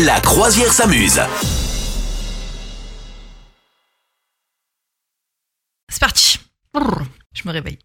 [0.00, 1.20] La croisière s'amuse.
[5.88, 6.38] C'est parti.
[7.34, 7.78] Je me réveille.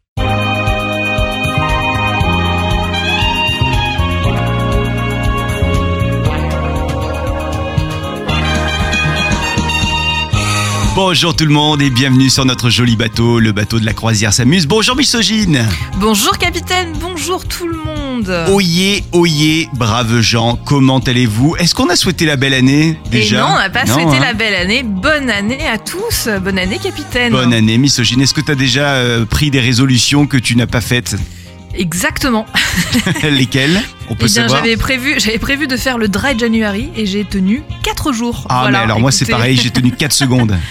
[10.96, 14.33] Bonjour tout le monde et bienvenue sur notre joli bateau, le bateau de la croisière
[14.33, 14.65] s'amuse.
[14.65, 15.67] Bonjour misogyne
[15.97, 18.06] Bonjour capitaine, bonjour tout le monde.
[18.49, 21.55] Oyez, oyez, braves gens, comment allez-vous?
[21.58, 23.38] Est-ce qu'on a souhaité la belle année déjà?
[23.38, 24.21] Et non, on n'a pas souhaité hein?
[24.21, 24.84] la belle année.
[24.84, 26.30] Bonne année à tous.
[26.41, 27.31] Bonne année capitaine.
[27.31, 28.22] Bonne année misogyne.
[28.22, 31.16] Est-ce que tu as déjà euh, pris des résolutions que tu n'as pas faites?
[31.75, 32.45] Exactement.
[33.23, 33.81] Lesquelles?
[34.09, 34.63] On peut Eh bien, savoir?
[34.63, 38.45] j'avais prévu, j'avais prévu de faire le dry January et j'ai tenu 4 jours.
[38.49, 40.58] Ah Voilà, mais alors moi c'est pareil, j'ai tenu 4 secondes.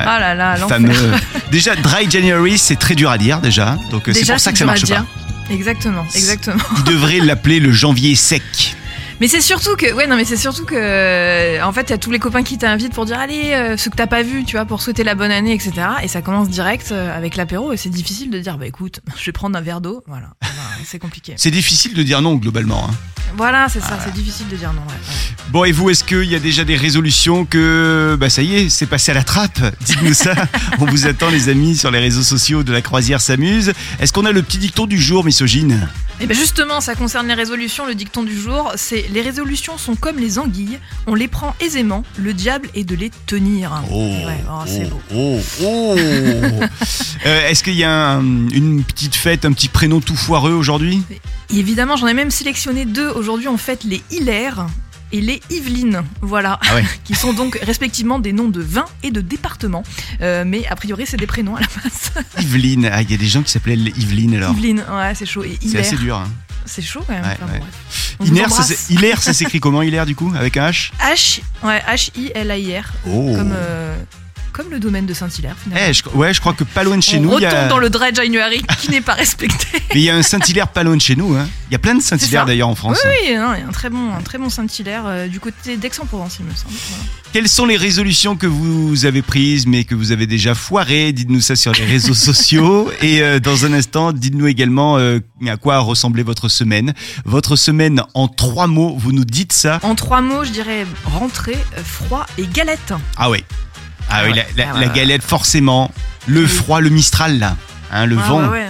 [0.00, 0.76] Ah là là, l'enfer.
[0.76, 0.94] Fameux.
[1.50, 4.58] Déjà Dry January c'est très dur à dire déjà, donc euh, c'est pour ça que
[4.58, 5.04] ça marche pas.
[5.50, 6.62] Exactement, exactement.
[6.78, 8.76] Ils devraient l'appeler le janvier sec.
[9.20, 11.92] Mais c'est surtout que, ouais, non, mais c'est surtout que, euh, en fait, il y
[11.92, 14.44] a tous les copains qui t'invitent pour dire, allez, euh, ce que t'as pas vu,
[14.44, 15.72] tu vois, pour souhaiter la bonne année, etc.
[16.04, 19.24] Et ça commence direct euh, avec l'apéro, et c'est difficile de dire, bah écoute, je
[19.24, 20.28] vais prendre un verre d'eau, voilà.
[20.42, 21.34] Voilà, c'est compliqué.
[21.36, 22.84] C'est difficile de dire non globalement.
[22.88, 22.94] hein.
[23.36, 24.80] Voilà, c'est ça, c'est difficile de dire non.
[24.82, 25.34] ouais, ouais.
[25.50, 28.68] Bon, et vous, est-ce qu'il y a déjà des résolutions que, bah ça y est,
[28.70, 29.60] c'est passé à la trappe?
[29.84, 30.32] Dites-nous ça.
[30.78, 33.72] On vous attend, les amis, sur les réseaux sociaux de la croisière s'amuse.
[34.00, 35.88] Est-ce qu'on a le petit dicton du jour, misogyne?
[36.20, 37.86] Et ben justement, ça concerne les résolutions.
[37.86, 42.04] Le dicton du jour, c'est les résolutions sont comme les anguilles, on les prend aisément.
[42.16, 43.82] Le diable est de les tenir.
[43.90, 45.00] Oh, Ouais, oh, c'est beau.
[45.14, 45.96] oh, oh.
[47.26, 51.02] Euh, Est-ce qu'il y a un- une petite fête, un petit prénom tout foireux aujourd'hui?
[51.52, 53.08] Évidemment, j'en ai même sélectionné deux.
[53.10, 54.66] Aujourd'hui, on fête les Hilaire
[55.10, 56.02] et les Yvelines.
[56.20, 56.60] Voilà.
[56.70, 56.84] Ah ouais.
[57.04, 59.82] qui sont donc respectivement des noms de vins et de départements.
[60.20, 62.12] Euh, mais a priori, c'est des prénoms à la base.
[62.40, 62.88] Yveline.
[62.92, 64.52] Ah, il y a des gens qui s'appelaient Yveline alors.
[64.52, 65.42] Yveline, ouais, c'est chaud.
[65.42, 66.16] Et C'est assez dur.
[66.18, 66.28] Hein.
[66.68, 67.24] C'est chaud quand même.
[67.24, 67.60] Ouais, Enfin, ouais.
[69.20, 70.90] ça s'écrit comment Hilaire du coup Avec un H?
[71.00, 72.92] H, ouais, H-I-L-A-I-R.
[73.06, 73.34] Oh.
[73.36, 73.96] Comme, euh,
[74.58, 75.86] comme le domaine de Saint-Hilaire, finalement.
[75.88, 77.60] Eh, je, ouais, je crois que pas loin de chez On nous, il y retombe
[77.60, 77.68] a...
[77.68, 79.66] dans le dry January qui n'est pas respecté.
[79.94, 81.36] Mais il y a un Saint-Hilaire pas loin de chez nous.
[81.36, 81.48] Hein.
[81.70, 82.98] Il y a plein de Saint-Hilaire d'ailleurs en France.
[83.04, 85.76] oui, non, il y a un très bon, un très bon Saint-Hilaire euh, du côté
[85.76, 86.74] d'Aix-en-Provence, il me semble.
[86.88, 87.04] Voilà.
[87.32, 91.12] Quelles sont les résolutions que vous avez prises mais que vous avez déjà foirées?
[91.12, 92.90] Dites-nous ça sur les réseaux sociaux.
[93.00, 96.94] Et euh, dans un instant, dites-nous également euh, à quoi ressemblait votre semaine.
[97.24, 99.78] Votre semaine en trois mots, vous nous dites ça.
[99.84, 102.92] En trois mots, je dirais rentrée, froid et galette.
[103.16, 103.44] Ah oui.
[104.08, 104.36] Ah, Ah oui, ouais.
[104.56, 104.94] la, la- Ah ouais, la ouais.
[104.96, 105.90] galette forcément.
[106.26, 106.48] Le Oui.
[106.48, 107.56] froid, le Mistral là.
[107.90, 108.40] Hein, le Ah, vent.
[108.42, 108.66] Ouais, ouais.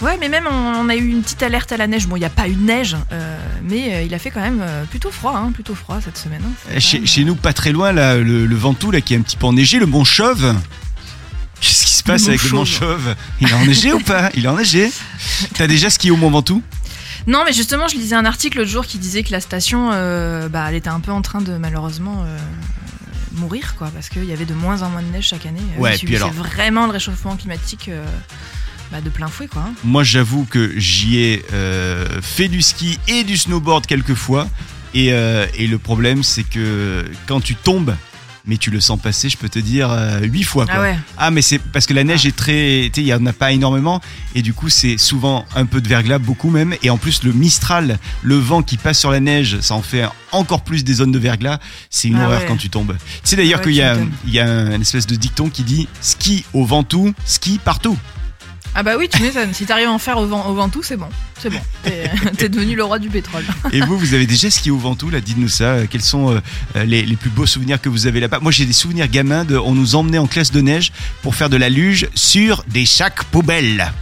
[0.00, 2.06] Ouais, mais même on, on a eu une petite alerte à la neige.
[2.06, 4.40] Bon, il n'y a pas eu de neige, euh, mais euh, il a fait quand
[4.40, 6.42] même euh, plutôt froid, hein, plutôt froid cette semaine.
[6.44, 6.50] hein.
[6.68, 9.14] C'est Chez, quand même, chez nous, pas très loin, là, le, le Ventoux, là, qui
[9.14, 10.54] est un petit peu enneigé, le Mont Chauve.
[11.60, 12.78] Qu'est-ce qui se passe Mont avec le Mont Chauve.
[13.04, 14.28] Chauve Il est enneigé ou pas?
[14.34, 14.90] Il est enneigé
[15.54, 16.62] T'as déjà skié au Mont Ventoux?
[17.26, 20.48] Non, mais justement, je lisais un article l'autre jour qui disait que la station, euh,
[20.50, 22.36] bah, elle était un peu en train de malheureusement euh,
[23.34, 25.60] mourir, quoi, parce qu'il y avait de moins en moins de neige chaque année.
[25.76, 28.04] Euh, Ouais, puis alors- vraiment le réchauffement climatique euh,
[28.92, 29.64] bah, de plein fouet, quoi.
[29.84, 34.48] Moi, j'avoue que j'y ai euh, fait du ski et du snowboard quelques fois.
[34.96, 37.96] Et, et le problème, c'est que quand tu tombes,
[38.46, 40.66] mais tu le sens passer, je peux te dire, euh, huit fois.
[40.66, 40.74] Quoi.
[40.76, 40.98] Ah ouais.
[41.16, 42.90] Ah, mais c'est parce que la neige est très.
[42.92, 44.00] Tu sais, il n'y en a pas énormément.
[44.34, 46.74] Et du coup, c'est souvent un peu de verglas, beaucoup même.
[46.82, 50.04] Et en plus, le Mistral, le vent qui passe sur la neige, ça en fait
[50.32, 51.58] encore plus des zones de verglas.
[51.90, 52.46] C'est une Ah horreur ouais.
[52.46, 52.96] quand tu tombes.
[52.98, 54.12] Tu sais d'ailleurs Ah ouais, qu'il y a, m'étonnes.
[54.26, 57.96] il y a un espèce de dicton qui dit ski au Ventoux, ski partout.
[58.76, 59.54] Ah bah oui, tu m'étonnes.
[59.54, 61.06] Si t'arrives à en faire au, vent, au Ventoux, c'est bon.
[61.40, 61.60] C'est bon.
[62.36, 63.44] T'es devenu le roi du pétrole.
[63.72, 65.86] Et vous, vous avez déjà skié au Ventoux là Dites-nous ça.
[65.88, 66.34] Quels sont
[66.76, 68.40] euh, les, les plus beaux souvenirs que vous avez là-bas?
[68.40, 69.44] Moi, j'ai des souvenirs gamins.
[69.44, 70.90] De, on nous emmenait en classe de neige
[71.22, 73.92] pour faire de la luge sur des sacs poubelles.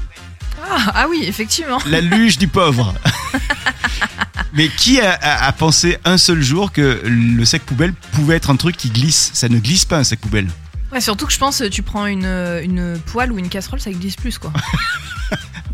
[0.71, 1.78] Ah, ah oui, effectivement.
[1.87, 2.94] La luge du pauvre.
[4.54, 8.50] Mais qui a, a- a pensé un seul jour que le sac poubelle pouvait être
[8.50, 9.31] un truc qui glisse?
[9.34, 10.49] Ça ne glisse pas un sac poubelle.
[10.92, 12.26] Ouais, surtout que je pense, tu prends une,
[12.62, 14.53] une poêle ou une casserole, ça glisse plus, quoi.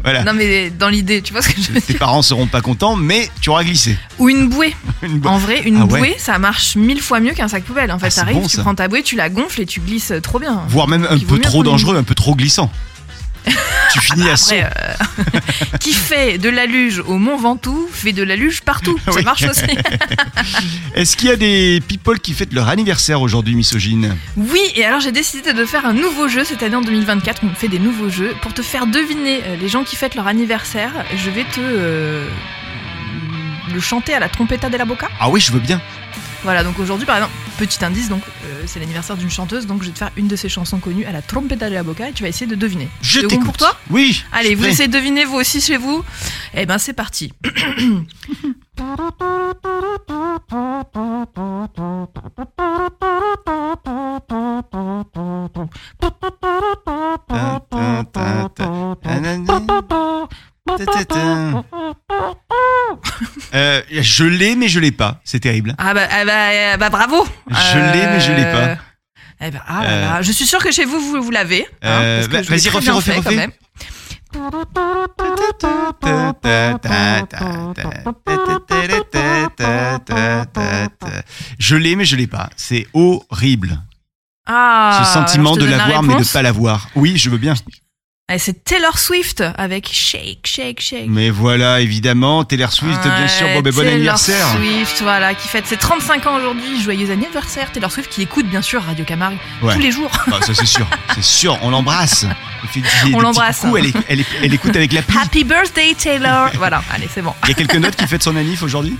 [0.04, 0.22] Voilà.
[0.22, 1.98] Non, mais dans l'idée, tu vois ce que je veux Tes dire?
[1.98, 3.98] parents seront pas contents, mais tu auras glissé.
[4.20, 4.74] Ou une bouée.
[5.02, 5.98] Une En vrai, une Ah ouais.
[5.98, 7.90] bouée, ça marche mille fois mieux qu'un sac poubelle.
[7.90, 8.62] En fait, Ah, t'arrives, bon, tu ça.
[8.62, 10.62] prends ta bouée, tu la gonfles et tu glisses trop bien.
[10.68, 12.70] Voire même un peu trop dangereux, un peu trop glissant.
[13.92, 14.34] Tu finis à.
[14.34, 15.38] Après, euh,
[15.80, 18.98] qui fait de la luge au Mont Ventoux fait de la luge partout.
[19.04, 19.24] Ça Oui.
[19.24, 19.62] marche aussi.
[20.94, 25.00] Est-ce qu'il y a des people qui fêtent leur anniversaire aujourd'hui, misogyne Oui, et alors
[25.00, 27.42] j'ai décidé de faire un nouveau jeu cette année en 2024.
[27.44, 28.34] On fait des nouveaux jeux.
[28.42, 32.28] Pour te faire deviner euh, les gens qui fêtent leur anniversaire, je vais te euh,
[33.72, 35.08] le chanter à la trompetta della bocca.
[35.20, 35.80] Ah oui, je veux bien.
[36.44, 38.22] Voilà, donc aujourd'hui, par exemple, petit indice, donc
[38.66, 41.12] c'est l'anniversaire d'une chanteuse, donc je vais te faire une de ses chansons connues à
[41.12, 42.88] la trompeta de la boca et tu vas essayer de deviner.
[43.02, 43.44] Je t'écoute.
[43.44, 44.24] pour toi Oui.
[44.32, 46.04] Allez, vous essayez de deviner vous aussi chez vous.
[46.54, 47.32] Eh ben, c'est parti.
[63.54, 65.20] Euh, je l'ai, mais je l'ai pas.
[65.24, 65.74] C'est terrible.
[65.78, 67.26] Ah bah, eh bah, eh bah, bravo.
[67.50, 68.58] Je l'ai, mais je l'ai pas.
[68.58, 68.74] Euh,
[69.40, 70.22] eh bah, ah là, euh.
[70.22, 71.66] je suis sûre que chez vous, vous, vous l'avez.
[71.82, 73.52] Hein, bah, vas-y, refais, refais, quand même.
[81.58, 82.50] Je l'ai, mais je l'ai pas.
[82.56, 83.80] C'est horrible.
[84.46, 86.88] Ah, Ce sentiment de l'avoir, mais de ne pas l'avoir.
[86.94, 87.54] Oui, je veux bien.
[88.30, 91.06] Eh, C'est Taylor Swift avec Shake, Shake, Shake.
[91.08, 93.46] Mais voilà, évidemment, Taylor Swift, bien sûr.
[93.54, 94.46] Bon, ben, bon Taylor anniversaire.
[94.56, 96.82] Swift, voilà, qui fête ses 35 ans aujourd'hui.
[96.82, 99.74] Joyeux anniversaire, Taylor Swift, qui écoute bien sûr Radio Camargue Ouais.
[99.74, 100.10] tous les jours.
[100.30, 101.58] Ah, ça c'est sûr, c'est sûr.
[101.62, 102.26] On l'embrasse.
[103.14, 103.60] On, l'embrasse.
[103.60, 103.76] coucous,
[104.08, 105.16] Elle, elle, écoute avec l'appli.
[105.16, 106.50] Happy birthday, Taylor.
[106.56, 107.32] voilà, allez, c'est bon.
[107.44, 108.94] Il y a quelqu'un d'autre qui fête son anniv aujourd'hui?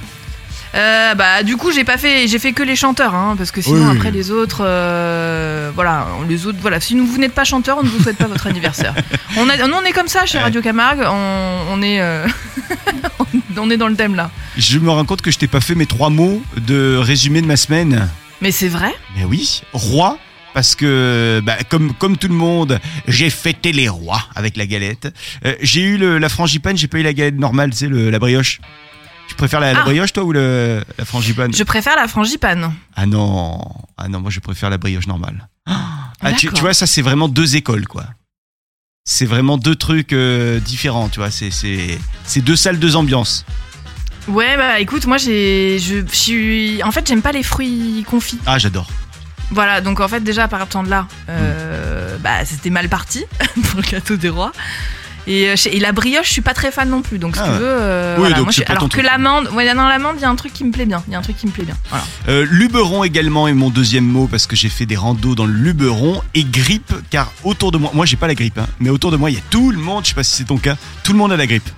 [0.75, 3.61] Euh, bah, du coup, j'ai pas fait, j'ai fait que les chanteurs, hein, parce que
[3.62, 3.97] sinon Oui.
[3.97, 6.79] après les autres, euh, voilà, les autres, voilà.
[6.81, 8.94] Si vous n'êtes pas chanteur, on ne vous souhaite pas votre anniversaire.
[9.37, 10.38] On, a, nous, on est comme ça chez.
[10.38, 11.00] Radio Camargue.
[11.06, 12.26] On, on est, euh,
[13.56, 14.31] on est dans le thème là.
[14.56, 17.47] Je me rends compte que je t'ai pas fait mes trois mots de résumé de
[17.47, 18.09] ma semaine.
[18.41, 18.94] Mais c'est vrai?
[19.17, 20.19] Mais oui, roi.
[20.55, 25.12] Parce que, bah, comme, comme tout le monde, j'ai fêté les rois avec la galette.
[25.44, 28.11] Euh, j'ai eu le, la frangipane, j'ai pas eu la galette normale, tu sais, le-
[28.11, 28.61] la brioche.
[29.29, 29.85] Tu préfères la, la Ah.
[29.85, 32.73] brioche, toi, ou le, la frangipane Je préfère la frangipane.
[32.97, 33.61] Ah non,
[33.97, 35.49] ah non, moi je préfère la brioche normale.
[35.67, 36.53] Ah, tu, D'accord.
[36.55, 38.05] tu vois, ça c'est vraiment deux écoles, quoi.
[39.05, 41.31] C'est vraiment deux trucs euh, différents, tu vois.
[41.31, 41.99] C'est,
[42.41, 43.45] deux salles, deux ambiances.
[44.27, 48.39] Ouais, bah écoute, moi j'ai, je je suis, en fait, j'aime pas les fruits confits.
[48.47, 48.89] Ah, j'adore.
[49.51, 53.25] Voilà, donc en fait déjà partant de là, euh, bah c'était mal parti
[53.71, 54.53] pour le gâteau des rois.
[55.29, 57.19] Et, euh, et la brioche, je suis pas très fan non plus.
[57.19, 59.05] Donc si Ah tu veux, euh, Oui, voilà, donc moi, je- alors que truc.
[59.05, 61.03] l'amande, ouais, dans l'amande, il y a un truc qui me plaît bien.
[61.07, 61.77] Il y a un truc qui me plaît bien.
[61.91, 62.05] Voilà.
[62.29, 65.53] Euh, Luberon également est mon deuxième mot parce que j'ai fait des randos dans le
[65.53, 69.11] Luberon et grippe car autour de moi, moi j'ai pas la grippe, hein, mais autour
[69.11, 70.77] de moi il y a tout le monde, je sais pas si c'est ton cas,
[71.05, 71.69] tout le monde a la grippe.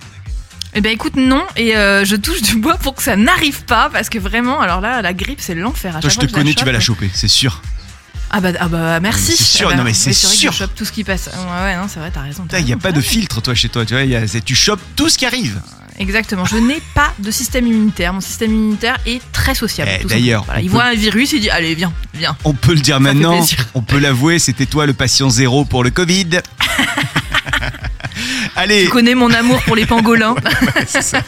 [0.72, 3.90] Eh ben écoute, non, et euh, je touche du bois pour que ça n'arrive pas,
[3.92, 5.96] parce que vraiment, alors là, la grippe, c'est l'enfer.
[5.96, 7.60] À Toi je te connais, tu vas la chope- choper, c'est sûr.
[8.32, 9.36] Ah bah, ah bah merci.
[9.36, 10.52] C'est sûr, Ah bah, non, mais c'est sûr.
[10.52, 11.26] chope tout ce qui passe.
[11.26, 12.46] Ouais, ouais, non, c'est vrai, t'as raison.
[12.58, 14.80] Il y a pas de filtre toi chez toi, tu vois, y a- tu chopes
[14.96, 15.60] tout ce qui arrive.
[15.98, 16.46] Exactement.
[16.46, 18.14] Je n'ai pas de système immunitaire.
[18.14, 19.90] Mon système immunitaire est très sociable.
[20.00, 20.44] Eh, d'ailleurs.
[20.44, 22.36] Voilà, il peut- voit un virus, il dit allez viens, viens.
[22.44, 23.44] On peut le dire Ça maintenant,
[23.74, 26.28] on peut l'avouer, c'était toi le patient zéro pour le Covid.
[28.62, 30.34] Allez, Tu connais mon amour pour les pangolins.
[30.86, 31.22] Ça.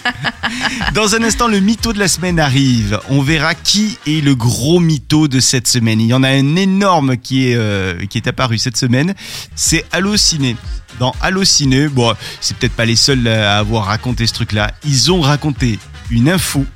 [0.92, 3.00] Dans un instant, le mytho de la semaine arrive.
[3.08, 5.98] On verra qui est le gros mytho de cette semaine.
[5.98, 9.14] Il y en a un énorme qui est, euh, qui est apparu cette semaine.
[9.54, 10.58] C'est Allociné.
[10.98, 12.12] Dans Allociné, bon,
[12.42, 14.70] c'est peut-être pas les seuls à avoir raconté ce truc-là.
[14.84, 15.78] Ils ont raconté
[16.10, 16.66] une info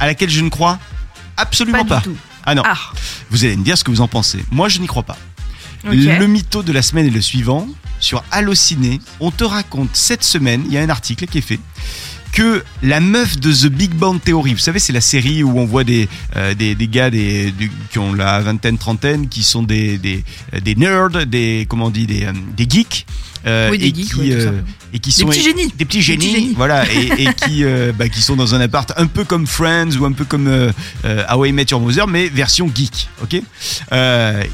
[0.00, 0.78] à laquelle je ne crois
[1.38, 2.00] absolument pas pas.
[2.00, 2.16] du tout.
[2.44, 2.76] Ah non, Ah,
[3.30, 4.44] vous allez me dire ce que vous en pensez.
[4.50, 5.16] Moi, je n'y crois pas.
[5.84, 7.66] Le mytho de la semaine est le suivant.
[7.98, 11.60] Sur Allociné, on te raconte cette semaine, il y a un article qui est fait,
[12.32, 15.66] que la meuf de The Big Bang Theory, vous savez, c'est la série où on
[15.66, 17.52] voit des, euh, des, des gars des,
[17.90, 20.24] qui ont la vingtaine, trentaine, qui sont des, des,
[20.54, 23.06] euh, des nerds, des, comment on dit, des, euh, des geeks.
[23.46, 24.60] euh, Oui, des et, geeks, qui, oui, euh,
[24.94, 25.72] et qui Des sont petits génies.
[25.76, 26.54] des petits génies, petits génies.
[26.56, 29.96] voilà, et, et qui, euh, bah, qui sont dans un appart un peu comme Friends
[30.00, 30.48] ou un peu comme
[31.30, 33.42] How I Met Your Mother, mais version geek, ok?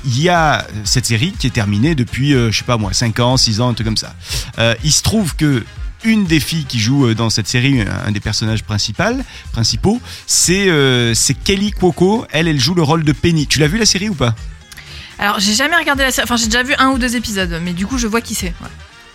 [0.04, 3.36] Il y a cette série qui est terminée depuis, je sais pas moi, 5 ans,
[3.36, 4.14] 6 ans, un truc comme ça.
[4.82, 5.64] Il se trouve que
[6.04, 10.00] une des filles qui joue euh, dans cette série, un des personnages principaux,
[10.50, 12.26] euh, c'est Kelly Cuoco.
[12.30, 13.46] Elle, elle joue le rôle de Penny.
[13.46, 14.34] Tu l'as vu la série ou pas?
[15.18, 16.24] Alors j'ai jamais regardé la série.
[16.24, 18.54] Enfin j'ai déjà vu un ou deux épisodes, mais du coup je vois qui c'est.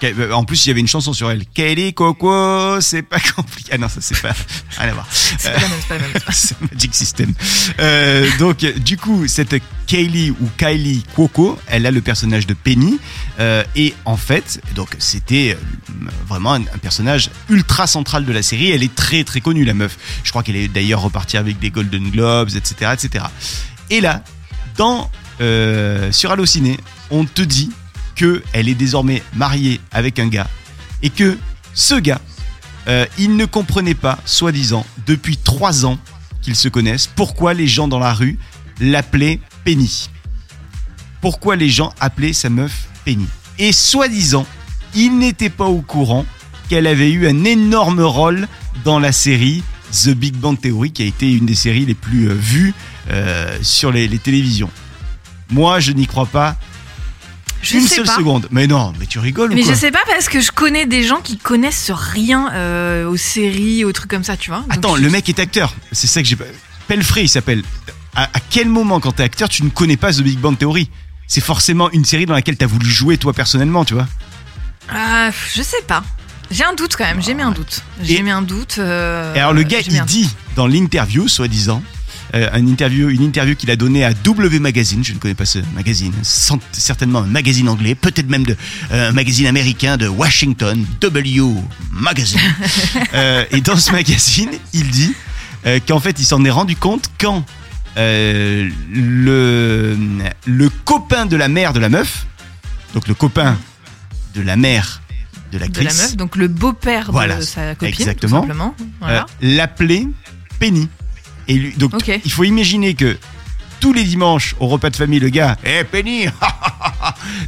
[0.04, 1.46] Euh, En plus, il y avait une chanson sur elle.
[1.54, 3.72] Kelly Cuoco, c'est pas compliqué.
[3.74, 4.34] Ah non, ça c'est pas.
[4.78, 5.08] À voir.
[5.12, 6.22] C'est pas la même, c'est pas la même.
[6.32, 7.34] c'est Magic System.
[7.80, 9.56] Euh, donc, du coup, cette
[9.88, 13.00] Kaylee ou Kylie Cuoco, elle a le personnage de Penny.
[13.40, 18.42] euh, et en fait, donc c'était euh, vraiment un, un personnage ultra central de la
[18.44, 18.72] série.
[18.72, 19.98] Elle est très très connue, la meuf.
[20.24, 22.92] Je crois qu'elle est d'ailleurs repartie avec des Golden Globes, etc.
[22.94, 23.26] etc.
[23.90, 24.24] Et là,
[24.78, 26.80] dans, euh, sur Allociné,
[27.12, 27.70] on te dit
[28.16, 30.48] que elle est désormais mariée avec un gars
[31.02, 31.38] et que
[31.74, 32.22] ce gars,
[32.88, 35.98] euh, il ne comprenait pas, soi-disant, depuis trois ans
[36.42, 38.38] qu'ils se connaissent, pourquoi les gens dans la rue
[38.80, 40.10] l'appelaient Penny.
[41.22, 43.28] Pourquoi les gens appelaient sa meuf Penny.
[43.60, 44.46] Et soi-disant,
[44.96, 46.26] il n'était pas au courant
[46.70, 48.48] qu'elle avait eu un énorme rôle
[48.84, 52.30] dans la série The Big Bang Theory, qui a été une des séries les plus
[52.30, 52.74] euh, vues
[53.12, 54.70] euh, sur les télévisions.
[55.52, 56.58] Moi, je n'y crois pas
[57.64, 58.16] Je une sais seule pas.
[58.18, 58.48] seconde.
[58.52, 60.86] Mais non, mais tu rigoles Mais ou quoi je sais pas parce que je connais
[60.86, 64.60] des gens qui connaissent rien euh, aux séries, aux trucs comme ça, tu vois.
[64.60, 65.74] Donc, Attends, je- le mec est acteur.
[65.92, 66.44] C'est ça que j'ai pas.
[66.88, 67.64] Pelfrey, il s'appelle.
[68.16, 70.90] À, à quel moment, quand t'es acteur, tu ne connais pas The Big Bang Theory?
[71.28, 74.08] C'est forcément une série dans laquelle t'as voulu jouer toi personnellement, tu vois.
[74.90, 76.04] Ah, je sais pas.
[76.52, 77.82] J'ai un doute quand même, j'ai mis un doute.
[78.04, 78.76] J'ai mis un doute.
[78.78, 81.82] euh, Et alors le gars, j'ai mis il un- dit dans l'interview, soi-disant,
[82.34, 85.04] une interview, une interview qu'il a donnée à W Magazine.
[85.04, 86.14] Je ne connais pas ce magazine.
[86.72, 88.56] Certainement un magazine anglais, peut-être même de,
[88.92, 91.42] euh, un magazine américain de Washington, W
[91.92, 92.40] Magazine.
[93.14, 95.14] Euh, et dans ce magazine, il dit
[95.68, 97.46] euh, qu'en fait, il s'en est rendu compte quand
[97.98, 99.96] euh, le
[100.48, 102.26] le copain de la mère de la meuf,
[102.96, 103.56] donc le copain
[104.34, 105.02] de la mère
[105.52, 108.42] de de la l'actrice, meuf, donc le beau-père Voilà, de sa copine, exactement.
[108.42, 108.76] tout simplement.
[109.00, 109.22] Voilà.
[109.22, 109.26] euh,
[109.58, 110.08] l'appelait
[110.60, 110.90] Penny.
[111.48, 113.18] Et lui, donc, il faut imaginer que
[113.80, 116.26] tous les dimanches, au repas de famille, le gars, hé Penny,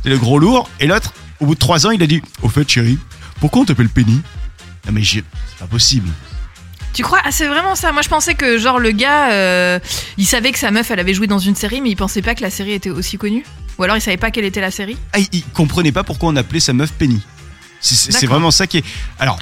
[0.04, 0.70] c'est le gros lourd.
[0.80, 2.98] Et l'autre, au bout de trois ans, il a dit, au fait, chérie,
[3.40, 4.22] pourquoi on t'appelle Penny?
[4.86, 6.10] Non, mais j'ai- c'est pas possible.
[6.94, 7.20] Tu crois?
[7.25, 7.92] Ah, c'est vraiment ça.
[7.92, 9.80] Moi, je pensais que, genre, le gars, euh,
[10.18, 12.36] il savait que sa meuf, elle avait joué dans une série, mais il pensait pas
[12.36, 13.46] que la série était aussi connue.
[13.78, 14.98] Ou alors, il savait pas quelle était la série.
[15.12, 17.22] Ah, il, comprenait pas pourquoi on appelait sa meuf Penny.
[17.82, 18.84] C'est- vraiment ça qui est.
[19.20, 19.38] Alors,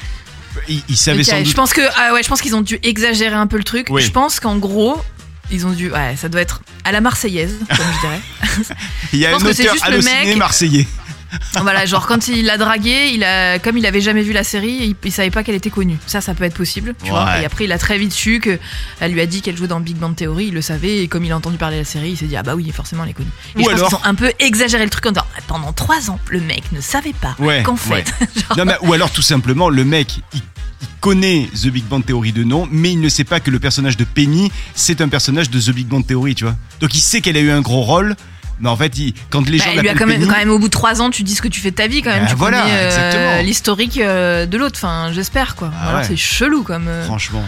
[0.67, 2.79] il, il savait Ok, sans Je pense que, ah ouais, je pense qu'ils ont dû
[2.83, 3.87] exagérer un peu le truc.
[3.89, 4.01] Oui.
[4.01, 5.01] Je pense qu'en gros,
[5.51, 8.21] ils ont dû, ouais, ça doit être à la Marseillaise, comme je dirais.
[9.13, 10.87] Il y a je un auteur juste le halluciné mec- marseillais.
[11.61, 14.77] voilà, genre quand il l'a dragué, il a, comme il avait jamais vu la série,
[14.81, 15.97] il, il savait pas qu'elle était connue.
[16.07, 17.39] Ça, ça peut être possible, tu vois.
[17.41, 18.59] Et après, il a très vite su que
[18.99, 21.23] elle lui a dit qu'elle jouait dans Big Bang Theory, il le savait, et comme
[21.25, 23.11] il a entendu parler de la série, il s'est dit ah bah oui, forcément elle
[23.11, 23.29] est connue.
[23.55, 25.41] Et Ou je pense alors- qu'ils ont un peu exagéré le truc en disant ah,
[25.47, 28.05] pendant trois ans, le mec ne savait pas Ouais, qu'en fait,
[28.49, 30.41] genre, Non, mais- ou alors tout simplement, le mec, il
[30.99, 33.97] connaît The Big Bang Theory de nom, mais il ne sait pas que le personnage
[33.97, 36.55] de Penny, c'est un personnage de The Big Bang Theory, tu vois.
[36.79, 38.15] Donc il sait qu'elle a eu un gros rôle,
[38.59, 40.37] mais en fait, il- quand les bah, gens il lui a quand même, Penny, quand
[40.37, 42.01] même au bout de trois ans, tu dis ce que tu fais de ta vie
[42.01, 42.23] quand même.
[42.23, 44.75] Bah, tu voilà, connais euh, l'hisorique euh, de l'autre.
[44.77, 45.71] Enfin, j'espère quoi.
[45.81, 46.03] Ah ouais.
[46.07, 46.87] c'est chelou comme.
[46.87, 47.43] euh, franchement,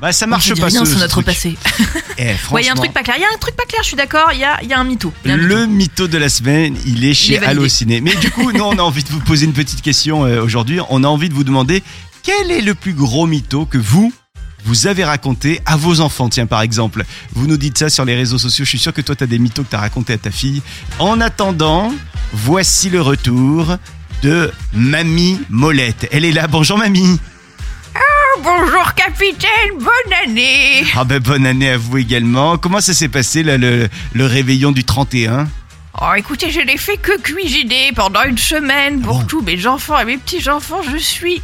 [0.00, 1.26] bah ça marche pas rien ce, sur notre truc.
[1.26, 1.56] passé.
[2.18, 3.16] Eh, Ouais, il y a un truc pas clair.
[3.18, 3.82] Il y a un truc pas clair.
[3.82, 4.30] Je suis d'accord.
[4.32, 5.12] Il y a, y a un mytho.
[5.24, 5.48] Y a un mytho.
[5.48, 7.38] Le mytho de la semaine, il est chez.
[7.38, 8.00] Allociné.
[8.00, 10.78] Mais du coup, nous, on a envie de vous poser une petite question euh, aujourd'hui.
[10.90, 11.82] On a envie de vous demander
[12.22, 14.12] quel est le plus gros mytho que vous,
[14.64, 16.28] vous avez raconté à vos enfants.
[16.28, 18.64] Tiens, par exemple, vous nous dites ça sur les réseaux sociaux.
[18.64, 20.30] Je suis sûr que toi, tu as des mythos que tu as raconté à ta
[20.30, 20.62] fille.
[20.98, 21.92] En attendant,
[22.32, 23.76] voici le retour
[24.22, 26.08] de Mamie Molette.
[26.12, 26.46] Elle est là.
[26.46, 27.18] Bonjour, Mamie.
[28.42, 30.84] Bonjour capitaine, bonne année.
[30.94, 32.56] Ah ben, bonne année à vous également.
[32.56, 35.48] Comment ça s'est passé, là, le, le réveillon du 31
[36.00, 39.98] Oh écoutez, je n'ai fait que cuisiner pendant une semaine pour bon tous mes enfants
[39.98, 40.82] et mes petits-enfants.
[40.88, 41.42] Je suis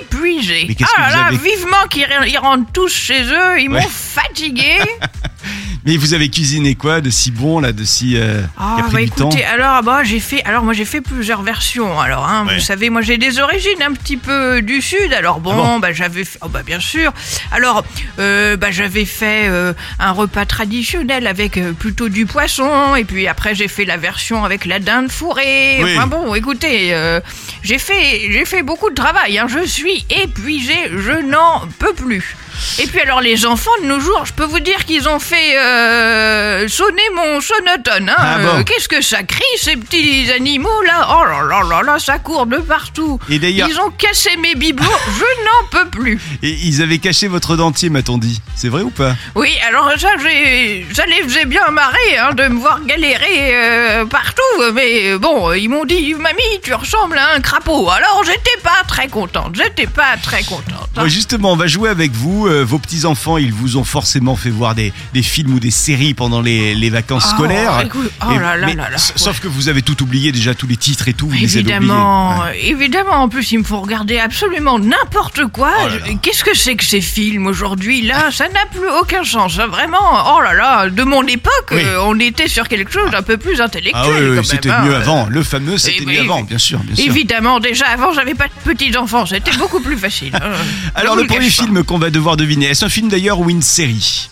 [0.00, 0.64] épuisée.
[0.68, 3.60] Mais qu'est-ce ah que là vous là, avez- vivement qu'ils ils rentrent tous chez eux,
[3.60, 3.80] ils Ouais.
[3.82, 4.80] m'ont fatiguée.
[5.86, 8.16] Mais vous avez cuisiné quoi de si bon, là, de si...
[8.16, 10.72] euh, qui Ah a pris bah du temps écoutez, alors bah j'ai fait, alors moi
[10.72, 12.00] j'ai fait plusieurs versions.
[12.00, 12.56] Alors hein, Ouais.
[12.56, 15.12] vous savez, moi j'ai des origines un petit peu du sud.
[15.12, 17.12] Alors bon, Ah bon bah j'avais, fait, oh bah bien sûr.
[17.52, 17.84] Alors
[18.18, 23.28] euh, bah j'avais fait euh, un repas traditionnel avec euh, plutôt du poisson, et puis
[23.28, 25.78] après j'ai fait la version avec la dinde fourrée.
[25.82, 25.94] Oui.
[25.96, 27.20] Enfin bon, écoutez, euh,
[27.62, 29.38] j'ai fait, j'ai fait beaucoup de travail.
[29.38, 29.46] Hein.
[29.48, 32.36] Je suis épuisée, je n'en peux plus.
[32.78, 35.56] Et puis alors les enfants de nos jours, je peux vous dire qu'ils ont fait
[35.58, 38.08] euh, sonner mon sonotone.
[38.10, 38.14] Hein.
[38.18, 41.08] Ah bon Euh, Qu'est-ce que ça crie ces petits animaux là?
[41.18, 43.18] Oh là là là là, ça court de partout.
[43.28, 44.86] Et d'ailleurs, Ils ont cassé mes bibelots,
[45.18, 46.20] je n'en peux plus.
[46.42, 48.40] et ils avaient caché votre dentier, m'a-t-on dit.
[48.54, 49.14] C'est vrai ou pas?
[49.34, 54.42] Oui, alors ça, ça les faisait bien marrer hein, de me voir galérer euh, partout.
[54.74, 57.88] Mais bon, ils m'ont dit, mamie, tu ressembles à un crapaud.
[57.90, 60.88] Alors j'étais pas très contente, j'étais pas très contente.
[60.96, 61.06] hein.
[61.08, 62.45] Justement, on va jouer avec vous.
[62.46, 66.14] Euh, vos petits-enfants, ils vous ont forcément fait voir des, des films ou des séries
[66.14, 67.80] pendant les, les vacances Oh, scolaires.
[67.84, 69.22] écoute, oh Et- là là mais là là, s- ouais.
[69.22, 71.26] Sauf que vous avez tout oublié déjà, tous les titres et tout.
[71.28, 73.22] Vous les avez Évidemment, évidemment.
[73.22, 75.72] En plus, il me faut regarder absolument n'importe quoi.
[75.84, 75.88] Oh
[76.22, 78.02] Qu'est-ce que c'est que ces films aujourd'hui?
[78.02, 79.58] Là, ça n'a plus aucun sens.
[79.58, 79.98] hein, Vraiment.
[80.36, 80.88] Oh là là.
[80.90, 81.80] De mon époque, Oui.
[81.84, 83.94] euh, on était sur quelque chose d'un peu plus intellectuel.
[84.04, 84.84] Ah oui, c'était même, hein.
[84.86, 85.26] mieux avant.
[85.28, 87.04] Le fameux, c'était Eh mieux oui, avant, bien sûr, bien sûr.
[87.06, 89.26] Évidemment, déjà avant, j'avais pas de petits enfants.
[89.26, 90.32] C'était beaucoup plus facile.
[90.34, 90.52] hein.
[90.94, 94.30] Alors, le premier film qu'on va devoir deviner, est-ce un film d'ailleurs ou une série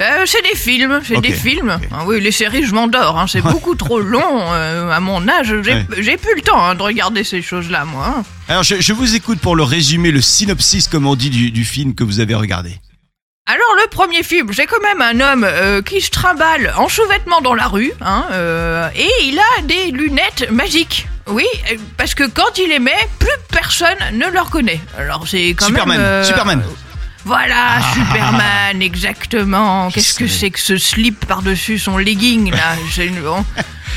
[0.00, 1.78] Euh, c'est des films, c'est des films.
[1.92, 3.18] Ah oui, les séries, je m'endors.
[3.18, 4.52] hein, C'est beaucoup trop long.
[4.52, 5.86] euh, à mon âge, j'ai Ouais.
[5.98, 8.14] j'ai plus le temps hein, de regarder ces choses-là, moi.
[8.18, 8.22] hein.
[8.48, 11.64] Alors, je, je vous écoute pour le résumé, le synopsis, comme on dit, du, du
[11.66, 12.80] film que vous avez regardé.
[13.46, 17.40] Alors le premier film, c'est quand même un homme euh, qui se trimballe en sous-vêtements
[17.40, 21.08] dans la rue, hein, euh, et il a des lunettes magiques.
[21.26, 21.46] Oui,
[21.96, 24.80] parce que quand il les met, plus personne ne le reconnaît.
[24.96, 26.06] Alors c'est quand Superman, même...
[26.06, 26.62] euh, Superman.
[27.24, 29.90] Voilà, Superman, exactement.
[29.94, 32.76] Qu'est-ce que c'est que ce slip par-dessus son legging là?
[32.90, 33.44] C'est une- bon.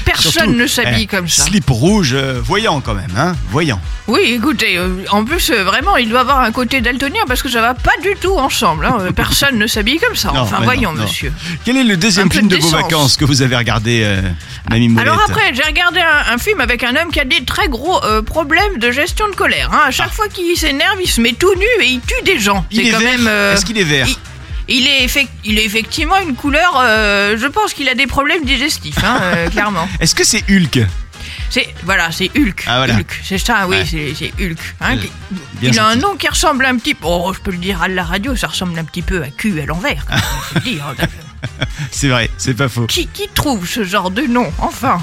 [0.06, 1.44] Personne Surtout, ne s'habille eh, comme ça.
[1.44, 3.80] Slip rouge, euh, voyant quand même, hein Voyant.
[4.08, 7.50] Oui, écoutez, euh, en plus, euh, vraiment, il doit avoir un côté daltonien parce que
[7.50, 8.86] ça va pas du tout ensemble.
[8.86, 8.98] hein.
[9.16, 10.32] Personne ne s'habille comme ça.
[10.34, 11.04] Non, enfin, voyons, non, non.
[11.04, 11.32] monsieur.
[11.66, 14.06] Quel est le deuxième Un film de de vos vacances que vous avez regardé,
[14.70, 17.44] Mamie Moulette Alors après, j'ai regardé un, un film avec un homme qui a des
[17.46, 19.70] très gros problèmes de gestion de colère.
[19.74, 19.82] hein.
[19.88, 22.62] À chaque fois qu'il s'énerve, il se met tout nu et il tue des gens.
[22.64, 22.68] Ah.
[22.72, 23.28] il est quand vert même.
[23.54, 24.08] Est-ce qu'il est vert?
[24.08, 24.16] il-
[24.68, 26.80] Il est, effec- il est effectivement une couleur.
[26.82, 29.88] euh, je pense qu'il a des problèmes digestifs, hein, euh, clairement.
[30.00, 30.80] Est-ce que c'est Hulk?
[31.50, 32.64] C'est voilà, c'est Hulk.
[32.68, 32.96] Ah, voilà.
[32.96, 33.86] Hulk, c'est ça, oui, Ouais.
[33.90, 34.58] c'est c'est Hulk.
[34.82, 35.12] hein, Bien- qui-
[35.62, 36.02] bien il a un senti.
[36.02, 37.06] nom qui ressemble un petit peu.
[37.08, 39.60] Oh, je peux le dire à la radio, ça ressemble un petit peu à cul
[39.62, 40.06] à l'envers.
[40.08, 40.86] quand même, faut le dire.
[41.92, 42.86] C'est vrai, c'est pas faux.
[42.88, 45.02] qui, qui trouve ce genre de nom Enfin?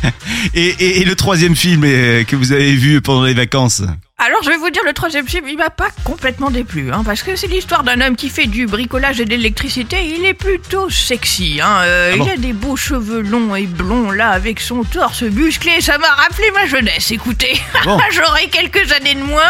[0.54, 3.82] Et, et- et le troisième film euh, que vous avez vu pendant les vacances?
[4.22, 7.22] Alors, je vais vous dire, le troisième film, il m'a pas complètement déplu, hein, parce
[7.22, 9.96] que c'est l'histoire d'un homme qui fait du bricolage et de l'électricité.
[10.04, 11.78] Il est plutôt sexy, hein.
[11.84, 15.22] euh, Ah bon Il a des beaux cheveux longs et blonds, là, avec son torse
[15.22, 15.80] musclé.
[15.80, 17.58] Ça m'a rappelé ma jeunesse, écoutez.
[17.84, 17.98] Bon.
[18.10, 19.40] J'aurais quelques années de moins.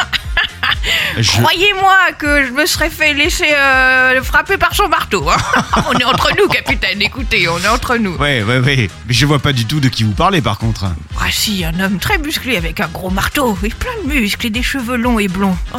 [1.18, 5.28] Je- Croyez-moi que je me serais fait laisser euh, frapper par son marteau.
[5.28, 5.36] hein.
[5.88, 8.14] on est entre nous, capitaine, écoutez, on est entre nous.
[8.16, 8.88] Ouais, ouais, ouais.
[9.06, 10.86] Mais je vois pas du tout de qui vous parlez par contre.
[11.20, 14.50] Ah si, un homme très musclé avec un gros marteau, et plein de muscles et
[14.50, 15.56] des cheveux longs et blonds.
[15.74, 15.78] Oh,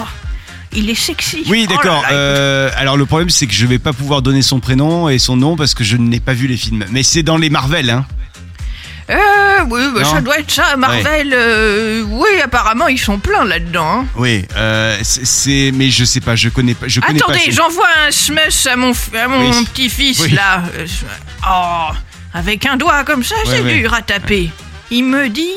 [0.73, 1.43] il est sexy.
[1.47, 2.03] Oui, Oh d'accord.
[2.11, 5.35] euh, alors le problème c'est que je vais pas pouvoir donner son prénom et son
[5.35, 6.85] nom parce que je n'ai pas vu les films.
[6.91, 8.05] Mais c'est dans les Marvel, hein.
[9.11, 9.15] Euh,
[9.69, 10.11] oui, bah, Non.
[10.11, 10.75] ça doit être ça.
[10.77, 14.01] Marvel, euh, oui, apparemment, ils sont pleins là-dedans.
[14.01, 14.05] hein.
[14.15, 15.71] Oui, euh, c'est- c'est.
[15.73, 16.87] Mais je sais pas, je connais pas.
[16.87, 17.33] Je connais pas.
[17.33, 19.65] Attendez, j'envoie un smus à mon, f- à mon Oui.
[19.65, 20.31] petit-fils, Oui.
[20.31, 20.63] là.
[20.77, 20.85] Euh,
[21.49, 21.87] Oh,
[22.33, 23.79] avec un doigt comme ça, Ouais, c'est ouais.
[23.79, 24.49] dur à taper.
[24.91, 25.49] Il me dit...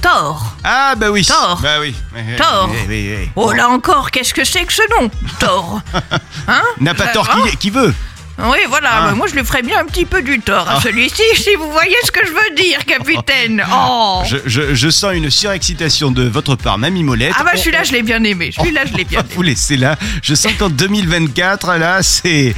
[0.00, 0.56] Thor.
[0.64, 1.24] Ah bah oui.
[1.24, 1.60] Thor.
[1.62, 1.94] Bah oui.
[2.12, 2.68] Ouais, ouais, Thor.
[2.72, 3.30] ouais, ouais, ouais.
[3.36, 5.80] Oh là encore, qu'est-ce que c'est que ce nom Thor?
[6.48, 6.62] Hein?
[6.80, 7.94] N'a pas Ça tort qui, qui veut.
[8.38, 9.06] Oui, voilà, Ah.
[9.08, 10.80] bah, moi je lui ferais bien un petit peu du tort à Ah.
[10.82, 13.62] celui-ci, si vous voyez ce que je veux dire, capitaine.
[13.72, 17.34] Oh Je, je- je sens une surexcitation de votre part, Mamie Molette.
[17.38, 19.34] Ah bah On- celui-là je l'ai bien aimé, celui-là je l'ai bien va aimé.
[19.36, 19.96] vous laisser là.
[20.22, 22.54] Je sens qu'en 2024, là, c'est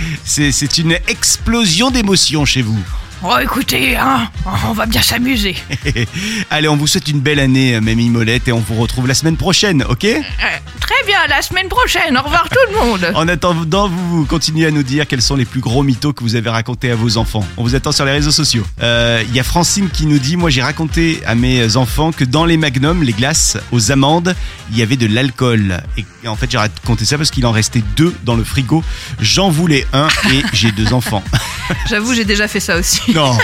[0.79, 2.79] une explosion d'émotions chez vous.
[3.23, 4.29] Oh écoutez, hein,
[4.69, 5.57] on va bien s'amuser.
[6.51, 9.39] Allez, on vous souhaite une belle année, Mamie Molette, et on vous retrouve la semaine
[9.39, 10.05] prochaine, ok?
[10.05, 10.21] Euh,
[10.79, 13.11] très bien, la semaine prochaine, au revoir tout le monde.
[13.15, 16.37] En attendant, vous continuez à nous dire quels sont les plus gros mythos que vous
[16.37, 17.47] avez racontés à vos enfants.
[17.57, 18.65] On vous attend sur les réseaux sociaux.
[18.83, 22.25] Euh, Il y a Francine qui nous dit, moi j'ai raconté à mes enfants que
[22.25, 24.35] dans les magnums, les glaces aux amandes,
[24.71, 25.83] il y avait de l'alcool.
[25.97, 28.85] Et en fait j'ai raconté ça parce qu'il en restait deux dans le frigo.
[29.21, 31.23] J'en voulais un et j'ai deux enfants.
[31.89, 33.14] J'avoue, j'ai déjà fait ça aussi.
[33.15, 33.39] Non,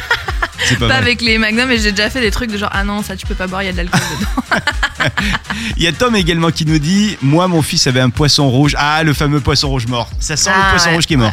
[0.64, 1.02] c'est pas, Pas vrai.
[1.02, 3.26] avec les magnums, mais j'ai déjà fait des trucs de genre ah non, ça tu
[3.26, 4.60] peux pas boire, il y a de l'alcool dedans.
[5.76, 8.74] Il y a Tom également qui nous dit Moi, mon fils avait un poisson rouge.
[8.78, 10.10] Ah, le fameux poisson rouge mort.
[10.20, 11.32] Ça sent le Ah, poisson ouais, rouge qui est mort.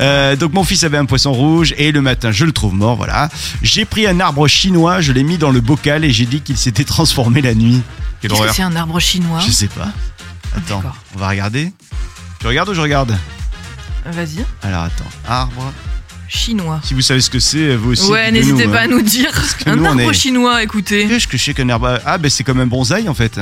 [0.00, 2.96] Euh, donc, mon fils avait un poisson rouge et le matin, je le trouve mort.
[2.96, 3.28] Voilà.
[3.62, 6.56] J'ai pris un arbre chinois, je l'ai mis dans le bocal et j'ai dit qu'il
[6.56, 7.82] s'était transformé la nuit.
[8.20, 9.88] Qu'est-ce que c'est un arbre chinois Je sais pas.
[10.56, 10.82] Attends,
[11.16, 11.72] on va regarder.
[12.38, 13.16] Tu regardes ou je regarde
[14.06, 14.44] Vas-y.
[14.62, 15.10] Alors, attends.
[15.28, 15.72] Arbre.
[16.32, 16.80] Chinois.
[16.82, 18.10] Si vous savez ce que c'est, vous aussi.
[18.10, 18.84] Ouais, n'hésitez pas hein.
[18.84, 19.30] à nous dire.
[19.66, 21.06] Un nous, arbre est- chinois, écoutez.
[21.06, 22.00] Qu'est-ce que je sais qu'un arbre.
[22.06, 23.38] Ah, ben c'est comme un bonsaï en fait.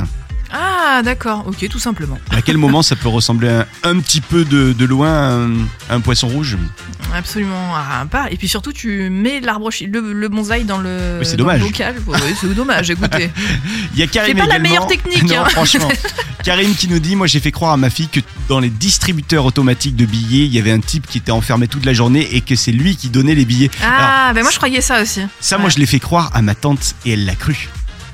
[0.93, 2.19] Ah, d'accord, ok, tout simplement.
[2.31, 5.51] À quel moment ça peut ressembler un, un petit peu de, de loin à un,
[5.89, 6.57] à un poisson rouge
[7.15, 8.29] Absolument ah, pas.
[8.31, 11.53] Et puis surtout, tu mets l'arbre le, le bonsaï dans le, Oui, c'est dans le
[11.59, 11.61] dommage.
[11.71, 11.97] bocal.
[12.07, 13.31] Ouais, c'est dommage, écoutez.
[13.95, 15.45] Il y a Karim C'est pas la meilleure technique, Non, hein.
[15.51, 15.89] franchement.
[16.45, 19.45] Karim qui nous dit Moi, j'ai fait croire à ma fille que dans les distributeurs
[19.45, 22.41] automatiques de billets, il y avait un type qui était enfermé toute la journée et
[22.41, 23.71] que c'est lui qui donnait les billets.
[23.83, 25.21] Alors, Ah, ben moi je croyais ça aussi.
[25.41, 25.63] ça, Ouais.
[25.63, 27.69] moi, je l'ai fait croire à ma tante et elle l'a cru.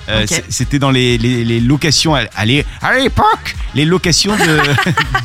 [0.08, 4.60] Euh, C'était dans les, les- les locations à, à l'é- à l'époque, les locations de,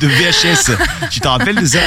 [0.00, 0.76] de VHS.
[1.10, 1.78] Tu t'en rappelles de ça?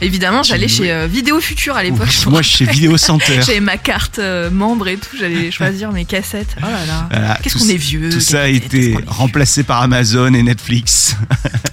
[0.00, 2.08] Évidemment, j'allais chez euh, Vidéo Future à l'époque.
[2.26, 3.40] Moi, chez Vidéo Center.
[3.46, 6.56] J'avais ma carte euh, membre et tout, j'allais choisir mes cassettes.
[6.58, 7.08] Oh là là.
[7.10, 8.08] Voilà, Qu'est-ce qu'on est vieux.
[8.10, 11.16] Tout ça a été remplacé par Amazon et Netflix.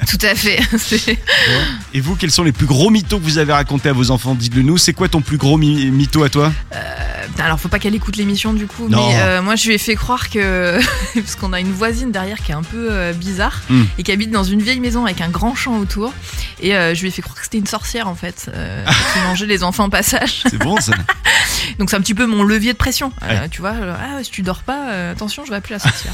[0.08, 0.60] Tout à fait.
[1.94, 4.36] Et vous, quels sont les plus gros mythos que vous avez racontés à vos enfants?
[4.36, 4.78] Dites-le nous.
[4.78, 6.52] C'est quoi ton plus gros mytho à toi?
[7.28, 9.10] Putain, Alors, faut pas qu'elle écoute l'émission du coup, Non.
[9.10, 10.27] mais euh, moi je lui ai fait croire
[11.16, 13.84] parce qu'on a une voisine derrière qui est un peu euh, bizarre Hmm.
[13.98, 16.14] et qui habite dans une vieille maison avec un grand champ autour.
[16.62, 19.20] Et euh, je lui ai fait croire que c'était une sorcière en fait, euh, qui
[19.22, 20.44] mangeait les enfants au passage.
[20.50, 20.94] C'est bon ça
[21.80, 23.12] Donc c'est un petit peu mon levier de pression.
[23.22, 23.50] Ouais.
[23.50, 26.14] tu vois, ah, si tu dors pas, attention, je vais appeler la sorcière.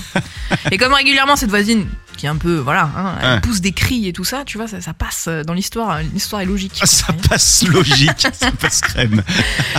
[0.71, 1.85] et comme régulièrement cette voisine
[2.17, 3.41] qui est un peu, voilà, hein, elle Ouais.
[3.41, 5.99] pousse des cris et tout ça, tu vois, ça, ça passe dans l'histoire.
[6.13, 6.77] L'histoire est logique.
[6.81, 9.23] Ah, ça passe logique, ça passe crème.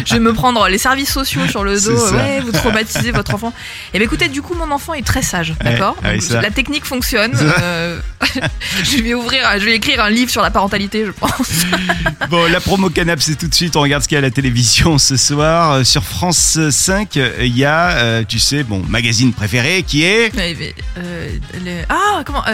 [0.05, 2.12] Je vais me prendre les services sociaux sur le dos.
[2.14, 3.53] Ouais, vous traumatisez votre enfant.
[3.92, 6.41] Et ben écoutez, du coup, mon enfant est très sage, d'accord ouais, ça.
[6.41, 7.33] La technique fonctionne.
[7.35, 8.01] Euh,
[8.83, 11.33] je vais ouvrir, je vais écrire un livre sur la parentalité, je pense.
[12.31, 13.77] Bon, la promo canap, c'est tout de suite.
[13.77, 15.73] On regarde ce qu'il y a à la télévision ce soir.
[15.73, 20.05] Euh, Sur France 5, euh, il y a, euh, tu sais, bon, magazine préféré qui
[20.05, 20.57] est mais,
[20.99, 21.29] euh,
[21.65, 22.53] le- Ah, comment ah,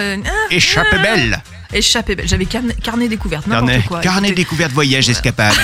[0.50, 1.42] Échappée ah, belle.
[1.72, 2.28] Échappée belle.
[2.28, 4.00] J'avais carnet, carnet découverte, n'importe Carnet, quoi.
[4.00, 5.54] carnet Écoutez, découverte voyage escapade.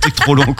[0.00, 0.54] Truc trop long.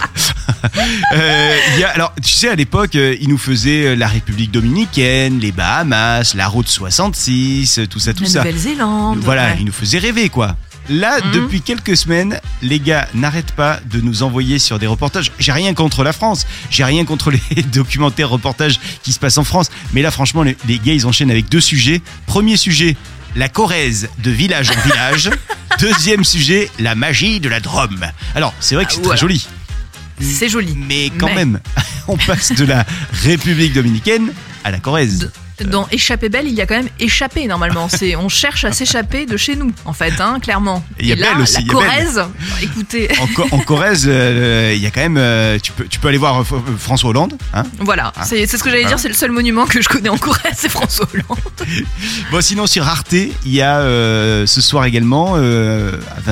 [1.15, 4.09] Euh, il y a, alors, tu sais, à l'époque, euh, ils nous faisaient euh, la
[4.09, 8.39] République dominicaine, les Bahamas, la route 66, euh, tout ça, tout la ça.
[8.41, 9.19] Nouvelle-Zélande.
[9.23, 9.57] Voilà, ouais.
[9.61, 10.57] ils nous faisaient rêver, quoi.
[10.91, 11.33] Là, Mhm.
[11.33, 15.33] depuis quelques semaines, les gars n'arrêtent pas de nous envoyer sur des reportages.
[15.39, 19.45] J'ai rien contre la France, j'ai rien contre les documentaires, reportages qui se passent en
[19.45, 19.69] France.
[19.93, 22.01] Mais là, franchement, les, les gars, ils enchaînent avec deux sujets.
[22.27, 22.97] Premier sujet,
[23.37, 25.31] la Corrèze de village en village.
[25.79, 28.05] Deuxième sujet, la magie de la Drôme.
[28.35, 29.17] Alors, c'est vrai que Ah, c'est voilà.
[29.19, 29.47] très joli.
[30.21, 30.77] C'est joli.
[30.77, 31.61] Mais quand Mais- même,
[32.09, 32.85] on passe de la
[33.25, 34.33] République dominicaine
[34.65, 35.31] à la Corrèze.
[35.65, 37.89] Dans Échappée belle, il y a quand même échappé normalement.
[37.99, 40.85] C'est on cherche à s'échapper de chez nous, en fait, hein, clairement.
[41.01, 42.23] Il y a Et là, Belle aussi, la Corrèze.
[42.63, 45.17] Écoutez, En, Co- en Corrèze, euh, il y a quand même.
[45.19, 46.45] euh, tu, peux, tu peux aller voir euh,
[46.79, 47.35] François Hollande.
[47.55, 48.25] Hein voilà, Ah.
[48.25, 48.99] c'est c'est ce que j'allais dire.
[48.99, 51.39] C'est le seul monument que je connais en Corrèze, c'est François Hollande.
[52.31, 55.39] Bon, sinon sur Arte, il y a euh, ce soir également à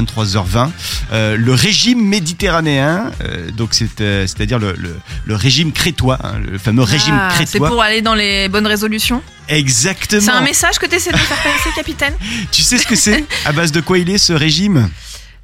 [0.01, 0.71] 23h20
[1.13, 3.11] euh, le régime méditerranéen.
[3.57, 7.45] donc c'est euh, c'est-à-dire le, le, le régime crétois, hein, le fameux régime Ah, C'est
[7.47, 7.69] crétois.
[7.69, 9.16] pour aller dans les bonnes résolutions.
[9.49, 10.21] Exactement.
[10.23, 12.15] C'est un message que tu essaies de me faire passer, capitaine.
[12.51, 13.25] Tu sais ce que c'est?
[13.45, 14.89] À base de quoi il est ce régime?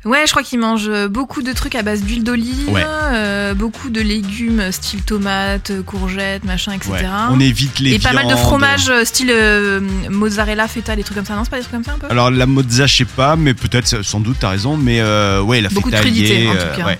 [0.04, 2.82] Ouais, je crois qu'il mange beaucoup de trucs à base d'huile d'olive, Ouais.
[2.84, 6.92] euh, beaucoup de légumes style tomates, courgettes, machin, etc.
[6.92, 8.40] Ouais, On évite les Et pas mal de viandes.
[8.40, 11.36] fromage euh, style euh, mozzarella, feta, des trucs comme ça.
[11.36, 12.08] Non, c'est pas des trucs comme ça un peu?
[12.10, 15.60] Alors la mozza, je sais pas, mais peut-être, sans doute, t'as raison, mais euh, ouais,
[15.60, 16.84] la Beaucoup de feta crudité, alliée, en tout euh, cas.
[16.86, 16.98] ouais.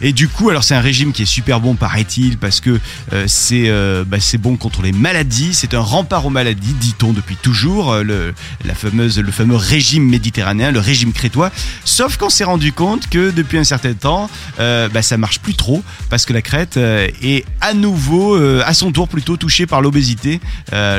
[0.00, 2.80] Et du coup, alors c'est un régime qui est super bon, paraît-il, parce que
[3.12, 5.52] euh, c'est euh, bah, c'est bon contre les maladies.
[5.52, 7.92] C'est un rempart aux maladies, dit-on depuis toujours.
[7.92, 8.34] euh, le,
[8.64, 11.50] la fameuse, le fameux régime méditerranéen, le régime crétois.
[11.84, 15.54] Sauf qu'on s'est rendu compte que depuis un certain temps, euh, bah, ça marche plus
[15.54, 19.66] trop, parce que la Crète euh, est à nouveau, euh, à son tour plutôt, touchée
[19.66, 20.40] par l'obésité.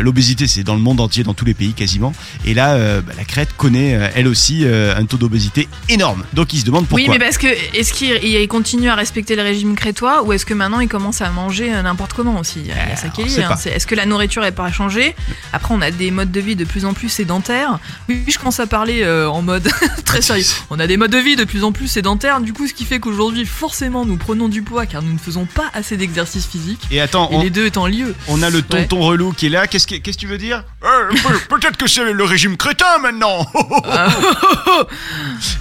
[0.02, 2.14] L'obésité, c'est dans le monde entier, dans tous les pays quasiment.
[2.46, 6.24] Et là, bah, la Crète connaît, elle aussi, un taux d'obésité énorme.
[6.34, 7.02] Donc ils se demandent pourquoi.
[7.02, 10.46] Oui, mais parce que est-ce qu'il il continue à respecter le régime crétois ou est-ce
[10.46, 12.64] que maintenant il commence à manger n'importe comment aussi?
[12.66, 13.50] Il est sait hein.
[13.50, 13.56] pas.
[13.56, 15.16] C'est- Est-ce que la nourriture est pas changée?
[15.54, 17.80] Après, on a des modes de vie de plus en plus sédentaires.
[18.10, 19.70] Oui, je commence à parler en mode
[20.06, 20.46] très sérieux.
[20.70, 22.40] On a des modes de vie de plus en plus sédentaires.
[22.42, 25.46] Du coup, ce qui fait qu'aujourd'hui, forcément, nous prenons du poids car nous ne faisons
[25.46, 26.82] pas assez d'exercice physique.
[26.92, 28.16] Et attends, Et on, les deux étant lieux.
[28.28, 29.68] on a le tonton relou qui est là.
[29.68, 30.64] Qu'est-ce que, qu'est-ce que tu veux dire?
[30.84, 33.46] Euh, peut- Peut-être que c'est le régime crétin maintenant.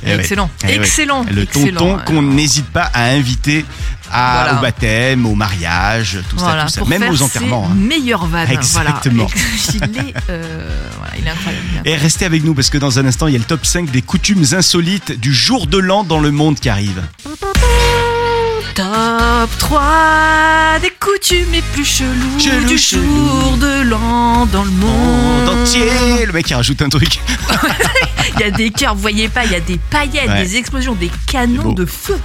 [0.04, 0.14] Eh ouais.
[0.20, 0.74] excellent, Eh ouais.
[0.76, 1.78] excellent, Le excellent.
[1.80, 3.64] tonton qu'on n'hésite pas à inviter
[4.10, 4.58] à, Voilà.
[4.58, 7.66] au baptême, au mariage, tout voilà, ça, tout ça, pour même faire aux enterrements.
[7.66, 7.74] ses hein.
[7.74, 8.50] meilleures vannes.
[8.50, 9.26] Exactement.
[9.26, 9.88] Voilà.
[9.92, 11.64] Il est, euh, voilà, il est incroyable.
[11.70, 11.88] il est incroyable.
[11.88, 13.90] Et restez avec nous parce que dans un instant, il y a le top 5
[13.90, 17.02] des coutumes insolites du jour de l'an dans le monde qui arrive.
[18.78, 23.02] Top 3 des coutumes les plus chelous Chelou, du chelou.
[23.02, 25.46] jour de l'an dans le monde.
[25.46, 27.18] Monde entier Le mec, il rajoute un truc.
[28.36, 30.44] Il y a des cœurs, vous voyez pas, il y a des paillettes, Ouais.
[30.44, 32.16] des explosions, des canons de feu.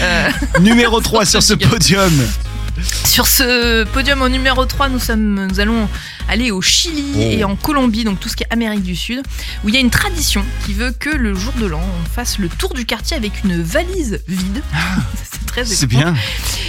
[0.00, 0.28] Euh,
[0.60, 2.10] Numéro 3 sur ce podium.
[3.04, 5.88] Sur ce podium au numéro 3, nous, sommes, nous allons
[6.28, 7.18] aller au Chili Oh.
[7.20, 9.22] et en Colombie, donc tout ce qui est Amérique du Sud,
[9.64, 12.38] où il y a une tradition qui veut que le jour de l'an, on fasse
[12.38, 14.62] le tour du quartier avec une valise vide.
[15.30, 16.14] C'est très C'est bien.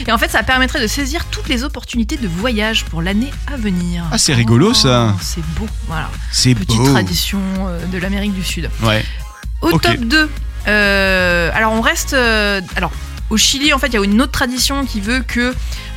[0.07, 3.55] Et en fait, ça permettrait de saisir toutes les opportunités de voyage pour l'année à
[3.57, 4.03] venir.
[4.11, 5.13] Ah, c'est rigolo, ça.
[5.15, 6.09] Oh, C'est beau, voilà.
[6.31, 6.91] C'est Petite beau.
[6.91, 8.69] tradition euh, de l'Amérique du Sud.
[8.81, 9.05] Ouais.
[9.61, 10.29] Au top 2,
[10.67, 12.13] euh, alors on reste.
[12.13, 12.91] euh, alors.
[13.31, 15.39] Au Chili, en fait, il y a une autre tradition qui veut que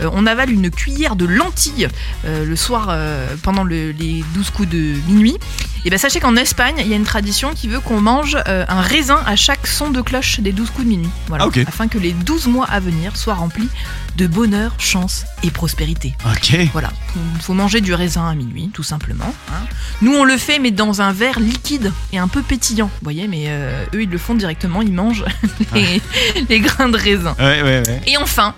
[0.00, 1.88] euh, on avale une cuillère de lentilles
[2.24, 5.36] euh, le soir euh, pendant le- les 12 coups de minuit.
[5.84, 8.64] Et ben sachez qu'en Espagne, il y a une tradition qui veut qu'on mange euh,
[8.68, 11.10] un raisin à chaque son de cloche des 12 coups de minuit.
[11.28, 13.68] Voilà, Ah, afin que les 12 mois à venir soient remplis
[14.16, 16.14] de bonheur, chance et prospérité.
[16.30, 16.56] Ok.
[16.72, 16.92] Voilà,
[17.36, 19.34] il faut manger du raisin à minuit, tout simplement.
[19.50, 19.66] hein.
[20.02, 22.86] Nous, on le fait, mais dans un verre liquide et un peu pétillant.
[22.86, 25.24] Vous voyez, mais euh, eux, ils le font directement, ils mangent
[25.74, 26.00] les,
[26.48, 27.34] les grains de raisin.
[27.38, 28.00] Ouais, ouais, ouais.
[28.06, 28.54] Et enfin,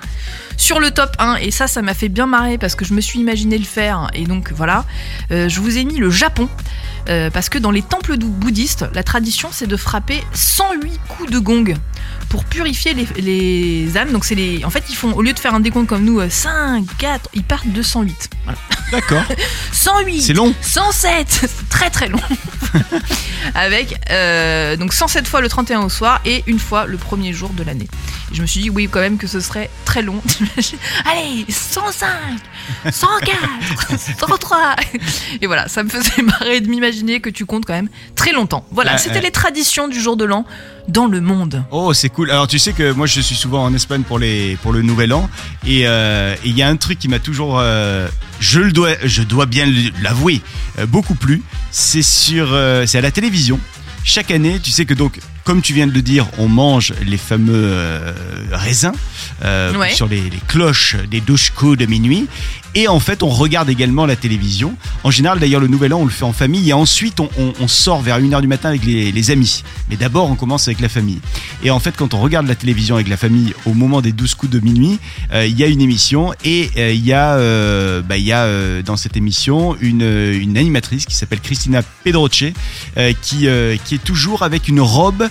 [0.59, 3.01] sur le top 1, et ça, ça m'a fait bien marrer parce que je me
[3.01, 4.85] suis imaginé le faire, et donc voilà,
[5.31, 6.49] euh, je vous ai mis le Japon.
[7.09, 11.38] Euh, parce que dans les temples bouddhistes, la tradition c'est de frapper 108 coups de
[11.38, 11.75] gong
[12.29, 14.12] pour purifier les, les âmes.
[14.12, 16.21] Donc c'est les, en fait ils font au lieu de faire un décompte comme nous,
[16.21, 18.31] euh, 5, 4, ils partent de 108.
[18.45, 18.59] Voilà.
[18.92, 19.25] D'accord.
[19.73, 20.23] 108.
[20.23, 20.55] C'est long.
[20.61, 21.27] 107.
[21.31, 22.21] C'est très très long.
[23.55, 27.51] Avec euh, donc 107 fois le 31 au soir et une fois le premier jour
[27.51, 27.88] de l'année.
[28.33, 30.21] Je me suis dit oui quand même que ce serait très long.
[31.05, 32.09] Allez 105,
[32.90, 34.76] 104, 103.
[35.40, 38.64] Et voilà, ça me faisait marrer de m'imaginer que tu comptes quand même très longtemps.
[38.70, 39.22] Voilà, Ah, c'était ah.
[39.22, 40.44] les traditions du jour de l'an
[40.88, 41.64] dans le monde.
[41.70, 42.31] Oh, c'est cool.
[42.31, 45.12] Alors, tu sais que moi, je suis souvent en Espagne pour les pour le Nouvel
[45.12, 45.29] An,
[45.66, 48.09] et euh, il y a un truc qui m'a toujours, euh,
[48.40, 49.66] je le dois, je dois bien
[50.02, 50.40] l'avouer,
[50.79, 51.42] euh, beaucoup plu.
[51.70, 53.59] C'est sur, c'est à la télévision.
[54.09, 57.16] Chaque année, tu sais que donc, comme tu viens de le dire, on mange les
[57.16, 58.12] fameux euh,
[58.53, 58.92] raisins
[59.45, 59.92] euh, Ouais.
[59.92, 62.29] sur les, les cloches des coups de minuit.
[62.76, 64.76] Et en fait, on regarde également la télévision.
[65.02, 66.68] En général, d'ailleurs, le Nouvel An, on le fait en famille.
[66.68, 69.64] Et ensuite, on, sort vers 1h du matin avec les, amis.
[69.88, 71.20] Mais d'abord, on commence avec la famille.
[71.64, 74.34] Et en fait, quand on regarde la télévision avec la famille au moment des 12
[74.34, 74.98] coups de minuit,
[75.32, 76.34] euh, il y a une émission.
[76.44, 80.02] Et euh, il y a, euh, bah, y a dans cette émission une,
[80.58, 82.44] animatrice qui s'appelle Christina Pedroche,
[82.98, 83.48] euh, qui,
[83.86, 85.26] qui est toujours avec une robe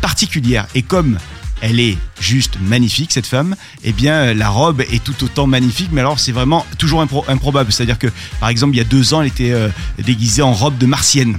[0.00, 0.66] particulière.
[0.74, 1.18] Et comme
[1.62, 5.88] elle est juste magnifique cette femme, eh bien euh, la robe est tout autant magnifique,
[5.92, 7.72] mais alors c'est vraiment toujours impro- improbable.
[7.72, 8.08] C'est-à-dire que
[8.40, 11.38] par exemple il y a deux ans elle était euh, déguisée en robe de martienne.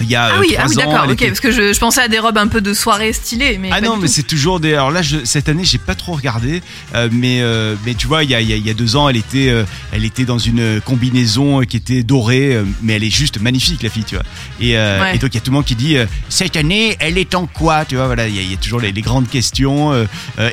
[0.00, 1.78] Il y a Ah euh, oui, ah oui d'accord, ok, était- parce que je, je
[1.78, 3.58] pensais à des robes un peu de soirée stylées.
[3.58, 4.72] Mais ah non, mais c'est toujours des.
[4.74, 5.18] Alors là, je...
[5.24, 6.62] cette année, j'ai pas trop regardé,
[6.94, 9.08] euh, mais euh, mais tu vois, il y a, y a- y a deux ans,
[9.08, 13.40] elle était euh, elle était dans une combinaison qui était dorée, mais elle est juste
[13.40, 14.24] magnifique la fille, tu vois.
[14.60, 15.14] Et, Ouais.
[15.16, 15.96] et donc il y a tout le monde qui dit
[16.28, 18.56] cette année, elle est en quoi, tu vois Voilà, il y, a- il y a
[18.56, 19.92] toujours les, les grandes questions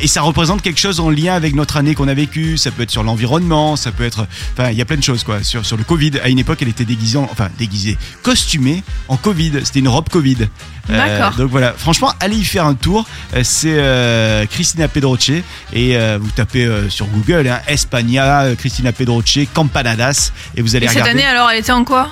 [0.02, 2.58] et ça représente quelque chose en lien avec notre année qu'on a vécue.
[2.58, 5.24] Ça peut être sur l'environnement, ça peut être, enfin, il y a plein de choses
[5.24, 5.44] quoi.
[5.44, 9.18] Sur sur le Covid, à une époque, elle était déguisée, en- enfin déguisée, costumée en
[9.18, 9.37] Covid.
[9.64, 10.48] C'était une robe Covid.
[10.90, 11.36] Euh, D'accord.
[11.38, 13.06] donc voilà, franchement, allez y faire un tour.
[13.36, 15.32] Euh, C'est euh, Christina Pedroche
[15.74, 21.02] et vous tapez sur Google hein, Espagna, Christina Pedroche, Campanadas et vous allez Et cette
[21.02, 21.22] regarder.
[21.22, 22.10] année alors, elle était en quoi?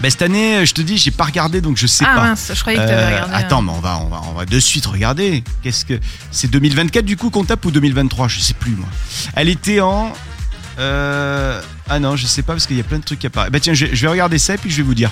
[0.00, 2.22] Ben, cette année, je te dis, j'ai pas regardé donc je sais Ah pas.
[2.28, 3.32] mince, je croyais que t'avais Euh, regardé.
[3.34, 3.36] hein.
[3.36, 5.42] attends, mais on va, on va, on va de suite regarder.
[5.64, 5.98] Qu'est-ce que
[6.30, 8.86] c'est 2024 du coup qu'on tape ou 2023 Je sais plus moi.
[9.34, 10.12] Elle était en.
[10.78, 13.50] euh, Ah non, je sais pas parce qu'il y a plein de trucs qui apparaissent.
[13.50, 15.10] Bah tiens, je, je vais regarder ça et puis je vais vous dire.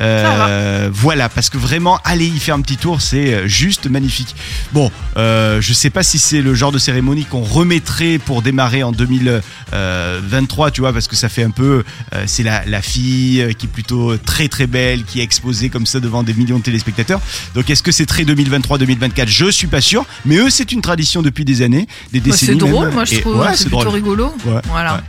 [0.00, 4.34] Euh, voilà, parce que vraiment, allez y faire un petit tour, c'est euh, juste magnifique.
[4.72, 8.82] Bon, euh, je sais pas si c'est le genre de cérémonie qu'on remettrait pour démarrer
[8.82, 11.82] en 2023, tu vois, parce que ça fait un peu,
[12.14, 15.68] euh, c'est la, la fille euh, qui est plutôt très très belle, qui est exposée
[15.70, 17.20] comme ça devant des millions de téléspectateurs.
[17.54, 21.22] Donc est-ce que c'est très 2023-2024 Je suis pas sûr, mais eux c'est une tradition
[21.22, 22.52] depuis des années, des Bah, décennies.
[22.60, 22.94] c'est drôle, même.
[22.94, 23.38] moi je Et- trouve.
[23.38, 23.94] ouais, c'est plutôt drôle.
[23.94, 24.34] rigolo.
[24.44, 24.94] Ouais, Voilà.
[24.96, 25.00] ouais.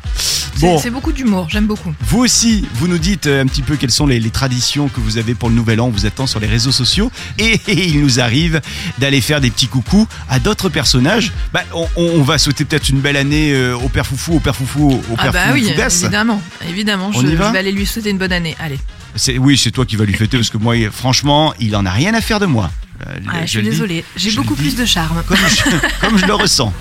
[0.59, 0.79] Bon.
[0.79, 1.93] C'est beaucoup d'humour, j'aime beaucoup.
[2.01, 4.99] Vous aussi, vous nous dites euh, un petit peu quelles sont les, les traditions que
[4.99, 5.85] vous avez pour le nouvel an.
[5.85, 7.11] On vous attend sur les réseaux sociaux.
[7.37, 8.61] Et, il nous arrive
[8.97, 11.31] d'aller faire des petits coucous à d'autres personnages.
[11.53, 14.55] Bah, on, on va souhaiter peut-être une belle année euh, au père Foufou, au père
[14.55, 17.11] Foufou, au Ah père bah Fou- oui, évidemment, évidemment.
[17.13, 18.55] On je, y va je vais aller lui souhaiter une bonne année.
[18.59, 18.79] Allez.
[19.15, 21.91] C'est- Oui, c'est toi qui vas lui fêter parce que moi, franchement, il en a
[21.91, 22.71] rien à faire de moi.
[23.05, 25.21] Euh, Ah, je suis désolée, j'ai je beaucoup plus de charme.
[25.27, 25.63] Comme je,
[26.01, 26.73] comme je le ressens.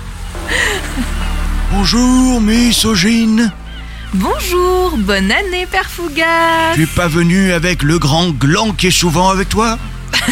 [1.71, 3.51] Bonjour, misogyne.
[4.13, 6.73] Bonjour, bonne année, Père Fougas.
[6.75, 9.77] Tu es pas venu avec le grand gland qui est souvent avec toi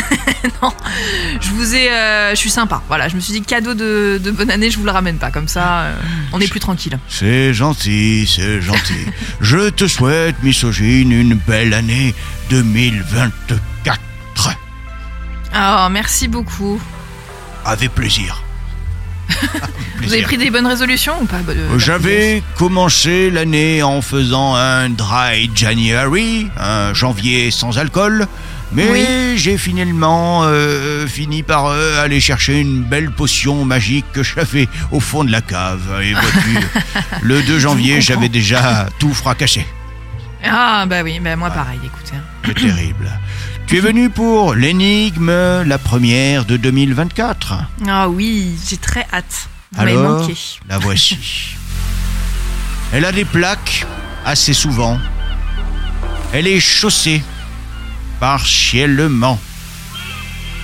[1.42, 2.82] Je vous ai, euh, je suis sympa.
[2.88, 5.30] Voilà, je me suis dit cadeau de, de bonne année, je vous le ramène pas.
[5.30, 5.96] Comme ça, euh,
[6.32, 6.98] on est plus tranquille.
[7.10, 9.06] C'est gentil, c'est gentil.
[9.42, 12.16] Je te souhaite, misogyne, une belle année
[12.50, 13.60] 2024.
[15.58, 16.82] Oh, merci beaucoup.
[17.66, 18.45] Avec plaisir.
[20.04, 24.90] Vous avez pris des bonnes résolutions ou pas euh, J'avais commencé l'année en faisant un
[24.90, 28.28] dry January, un janvier sans alcool,
[28.72, 29.06] mais Oui.
[29.38, 35.00] j'ai finalement euh, fini par euh, aller chercher une belle potion magique que j'avais au
[35.00, 35.82] fond de la cave.
[36.04, 36.60] Et vois-tu,
[37.24, 39.66] le 2 janvier, j'avais déjà tout fracassé.
[40.44, 41.80] Ah bah oui, bah moi pareil.
[41.84, 42.16] Écoutez.
[42.16, 42.24] hein.
[42.46, 43.10] C'est terrible.
[43.68, 47.56] Tu es venu pour l'énigme, la première de 2024.
[47.88, 49.50] Ah oui, j'ai très hâte.
[49.74, 50.36] Vous Alors, manqué.
[50.70, 51.18] la voici.
[52.94, 53.86] Elle a des plaques
[54.24, 55.00] assez souvent.
[56.32, 57.24] Elle est chaussée
[58.20, 59.40] partiellement.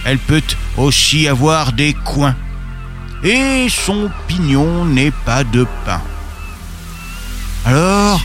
[0.05, 0.43] Elle peut
[0.77, 2.35] aussi avoir des coins.
[3.23, 6.01] Et son pignon n'est pas de pain.
[7.65, 8.21] Alors,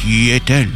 [0.00, 0.70] qui est-elle?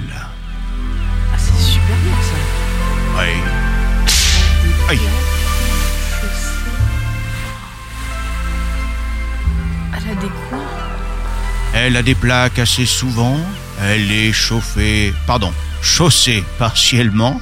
[11.82, 13.38] Elle a des plaques assez souvent.
[13.80, 17.40] Elle est chauffée, pardon, chaussée partiellement.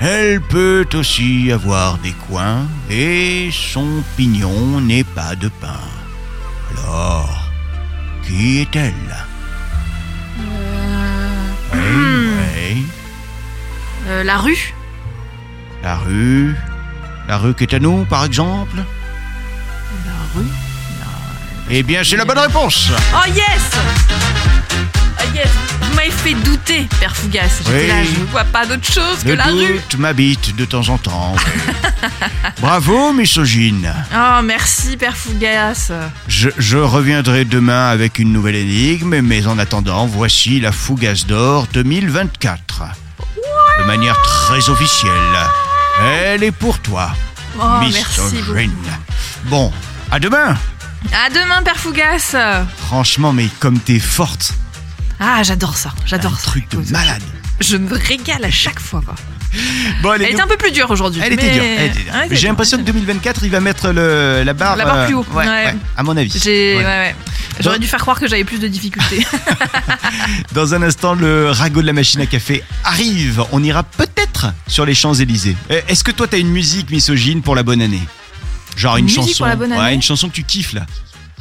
[0.00, 5.80] Elle peut aussi avoir des coins et son pignon n'est pas de pain.
[6.70, 7.50] Alors,
[8.22, 9.16] qui est-elle?
[11.74, 12.84] Euh, hmm.
[14.08, 14.74] euh, la rue.
[15.82, 16.54] La rue.
[17.26, 18.76] La rue qui est à nous, par exemple?
[18.76, 20.67] La rue.
[21.70, 22.88] Eh bien, c'est la bonne réponse.
[23.14, 23.44] Oh yes
[25.20, 25.48] Oh yes
[25.82, 27.60] Vous m'avez fait douter, Père Fougas.
[27.66, 27.86] J'étais Oui.
[27.88, 29.74] là, je ne vois pas d'autre chose que Le la rue.
[29.74, 31.34] doute m'habite de temps en temps.
[32.62, 33.92] Bravo, misogyne.
[34.14, 35.90] Oh, merci, Père Fougas.
[36.26, 41.66] Je, je reviendrai demain avec une nouvelle énigme, mais en attendant, voici la Fougasse d'or
[41.74, 42.82] 2024.
[43.80, 45.12] De manière très officielle.
[46.02, 47.10] Elle est pour toi,
[47.60, 48.34] Oh, merci beaucoup.
[48.36, 48.72] misogyne.
[49.44, 49.72] Bon,
[50.12, 50.54] à demain.
[51.12, 52.34] À demain, Père Fougas.
[52.78, 54.52] Franchement, mais comme t'es forte,
[55.20, 55.92] Ah, j'adore ça.
[56.06, 56.50] J'adore ça.
[56.50, 57.22] truc de malade.
[57.60, 59.02] Je me régale à chaque fois.
[59.04, 59.14] Quoi.
[60.02, 61.22] Bon, Elle était un peu plus dure aujourd'hui.
[61.24, 61.62] Elle était mais- dure.
[61.64, 62.12] elle était dure.
[62.14, 62.92] Ouais, Mais J'ai l'impression que dur.
[62.94, 64.76] 2024, il va mettre le, la barre.
[64.76, 65.26] La barre euh, plus haut.
[65.32, 65.64] Ouais, Ouais.
[65.66, 66.30] ouais, à mon avis.
[67.60, 69.26] J'aurais dû faire croire que j'avais plus de difficultés.
[70.52, 73.42] Dans un instant, le ragot de la machine à café arrive.
[73.50, 75.56] On ira peut-être sur les Champs-Élysées.
[75.72, 78.02] Euh, Est-ce que toi, t'as une musique misogyne pour la bonne année?
[78.78, 79.32] Genre une, chanson.
[79.38, 80.86] pour la bonne Ouais, année une chanson que tu kiffes là.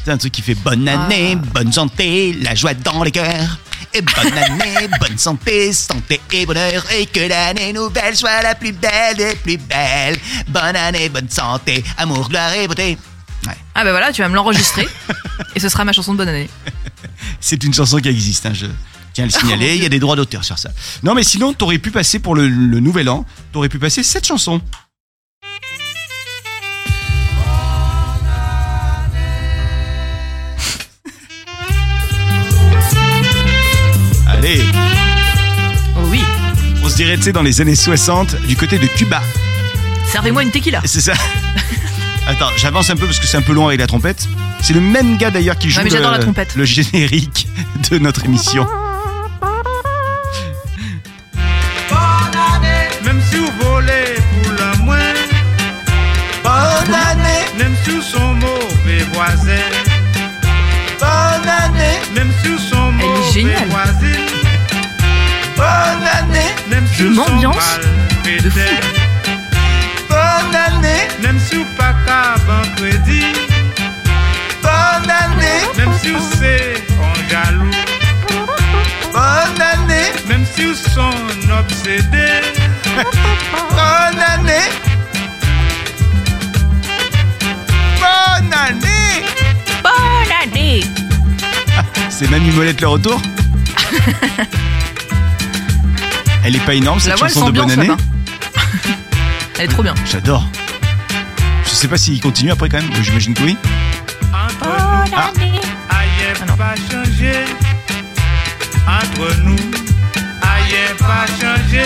[0.04, 1.46] C'est un truc qui fait bonne année, Ah.
[1.54, 3.60] bonne santé, la joie dans les cœurs.
[3.94, 6.84] Et bonne année, bonne santé, santé et bonheur.
[6.98, 10.18] Et que l'année nouvelle soit la plus belle des plus belles.
[10.48, 12.98] Bonne année, bonne santé, amour, gloire et beauté.
[13.46, 13.54] Ouais.
[13.76, 14.88] ah bah voilà, tu vas me l'enregistrer.
[15.56, 16.50] et ce sera ma chanson de bonne année.
[17.40, 18.66] C'est une chanson qui existe, hein, je
[19.14, 19.76] tiens à le signaler.
[19.76, 20.70] Il y a des droits d'auteur sur ça.
[21.04, 24.26] Non, mais sinon, t'aurais pu passer pour le, le nouvel an, t'aurais pu passer cette
[24.26, 24.60] chanson.
[34.50, 36.22] Oh oui.
[36.84, 39.22] on se dirait, tu sais, dans les années 60, du côté de Cuba.
[40.10, 40.82] Servez-moi une tequila.
[40.86, 41.14] C'est ça
[42.28, 44.28] Attends, j'avance un peu parce que c'est un peu long avec la trompette.
[44.62, 46.56] C'est le même gars d'ailleurs qui joue mais j'adore le, la trompette.
[46.56, 47.48] le générique
[47.92, 48.66] de notre émission.
[67.00, 68.60] année, même si Je vous sont m'ambiance mal de fou.
[70.10, 72.36] bonne année, même si vous pas qu'à
[72.76, 73.34] crédit,
[74.62, 77.72] bonne année, même si vous c'est en jaloux,
[79.14, 81.12] bonne année, même si vous sont
[81.60, 82.42] obsédés,
[83.72, 84.70] bonne année,
[88.00, 89.24] bonne année.
[89.84, 90.84] Bonne année.
[92.10, 93.22] C'est Mamie Molette le retour?
[96.44, 97.90] Elle est pas énorme La cette voix, elle chanson de bonne année.
[99.60, 99.96] Elle est trop bien.
[100.06, 100.48] J'adore.
[101.66, 103.58] Je sais pas s'il continue après quand même, j'imagine que oui.
[104.32, 105.32] entre nous, Ah.
[105.90, 106.56] aïe Ah non.
[106.56, 107.34] pas changé,
[108.88, 109.56] entre nous,
[110.42, 111.84] aïe pas changé,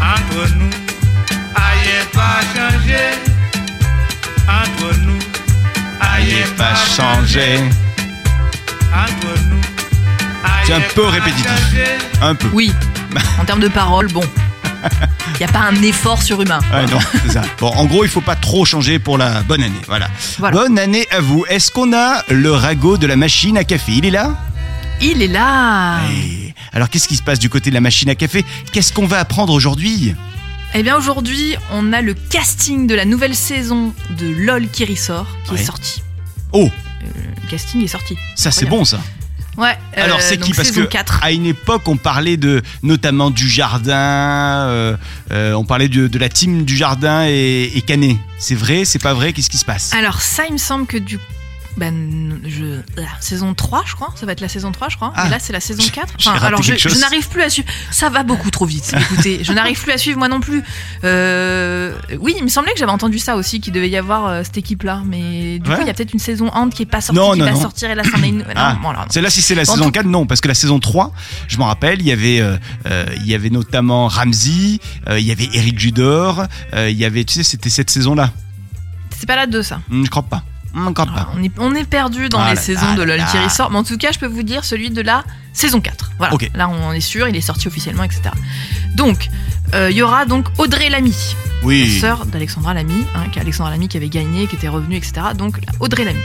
[0.00, 0.70] entre nous,
[1.56, 3.02] aïe pas changé,
[4.48, 5.18] entre nous,
[6.00, 7.58] aïe Pas changé.
[8.94, 9.60] entre nous,
[10.64, 11.50] C'est un peu répétitif.
[12.22, 12.48] Un peu.
[12.52, 12.72] Oui.
[13.40, 14.22] En termes de paroles, bon.
[15.34, 16.58] Il n'y a pas un effort surhumain.
[16.72, 17.42] Ouais, non, c'est ça.
[17.58, 19.80] Bon, en gros, il faut pas trop changer pour la bonne année.
[19.86, 20.08] Voilà.
[20.38, 20.56] Voilà.
[20.56, 21.44] Bonne année à vous.
[21.48, 23.92] Est-ce qu'on a le ragot de la machine à café?
[23.92, 24.34] Il est là?
[25.00, 25.98] Il est là.
[26.72, 28.44] Alors, qu'est-ce qui se passe du côté de la machine à café?
[28.72, 30.14] Qu'est-ce qu'on va apprendre aujourd'hui?
[30.74, 35.26] Eh bien aujourd'hui, on a le casting de la nouvelle saison de LOL qui ressort,
[35.44, 35.60] qui Ouais.
[35.60, 36.02] est sorti.
[36.52, 36.70] Oh,
[37.02, 38.16] Le casting est sorti.
[38.36, 38.70] ça c'est Incroyable.
[38.78, 39.00] bon ça.
[39.58, 39.76] Ouais.
[39.96, 41.20] Alors euh, c'est qui Parce que 4.
[41.22, 44.96] à une époque on parlait de notamment du jardin, euh,
[45.30, 48.16] euh, on parlait de, de la team du jardin et, et Canet.
[48.38, 49.32] C'est vrai, c'est pas vrai?
[49.32, 49.92] Qu'est-ce qui se passe?
[49.92, 51.18] Alors ça, il me semble que du
[51.76, 54.12] ben, je, ah, saison 3, je crois.
[54.14, 55.12] Ça va être la saison 3, je crois.
[55.16, 55.26] Ah.
[55.26, 56.14] Et là, c'est la saison 4.
[56.18, 57.68] J'ai raté alors, je, je n'arrive plus à suivre.
[57.90, 58.94] Ça va beaucoup trop vite.
[59.12, 60.62] Écoutez, je n'arrive plus à suivre moi non plus.
[61.04, 64.42] Euh, oui, il me semblait que j'avais entendu ça aussi, qu'il devait y avoir euh,
[64.44, 65.02] cette équipe-là.
[65.06, 65.76] Mais du Ouais.
[65.76, 67.46] coup, il y a peut-être une saison Ant qui est pas sortie, Non, qui non,
[67.46, 67.60] va non.
[67.60, 68.44] sortir et là, c'en est une.
[68.54, 68.90] Ah, non.
[69.08, 71.12] Celle-là, si c'est la En saison tout- 4, non, parce que la saison 3,
[71.48, 72.56] je m'en rappelle, il y avait, euh,
[72.86, 74.78] euh, il y avait notamment Ramsey,
[75.10, 76.44] il y avait Eric Judor,
[76.76, 78.30] il y avait, tu sais, c'était cette saison-là.
[79.18, 79.80] C'est pas la 2, ça.
[79.90, 80.42] Hum, je crois pas.
[80.72, 81.30] Pas.
[81.36, 83.38] On est, on est perdu dans Ah les là saisons là de LOL là qui
[83.38, 83.70] ressort.
[83.70, 86.12] Mais en tout cas, je peux vous dire celui de la saison 4.
[86.18, 86.34] Voilà.
[86.54, 88.22] Là, on est sûr, il est sorti officiellement, etc.
[88.96, 89.28] Donc,
[89.74, 91.14] euh, il y aura donc Audrey Lamy,
[91.62, 91.98] Oui.
[92.00, 95.12] sœur d'Alexandra Lamy, hein, qui Alexandra Lamy qui avait gagné, qui était revenue, etc.
[95.36, 96.20] Donc, Audrey Lamy.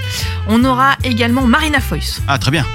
[0.47, 2.21] On aura également Marina Foïs.
[2.27, 2.65] Ah, très bien.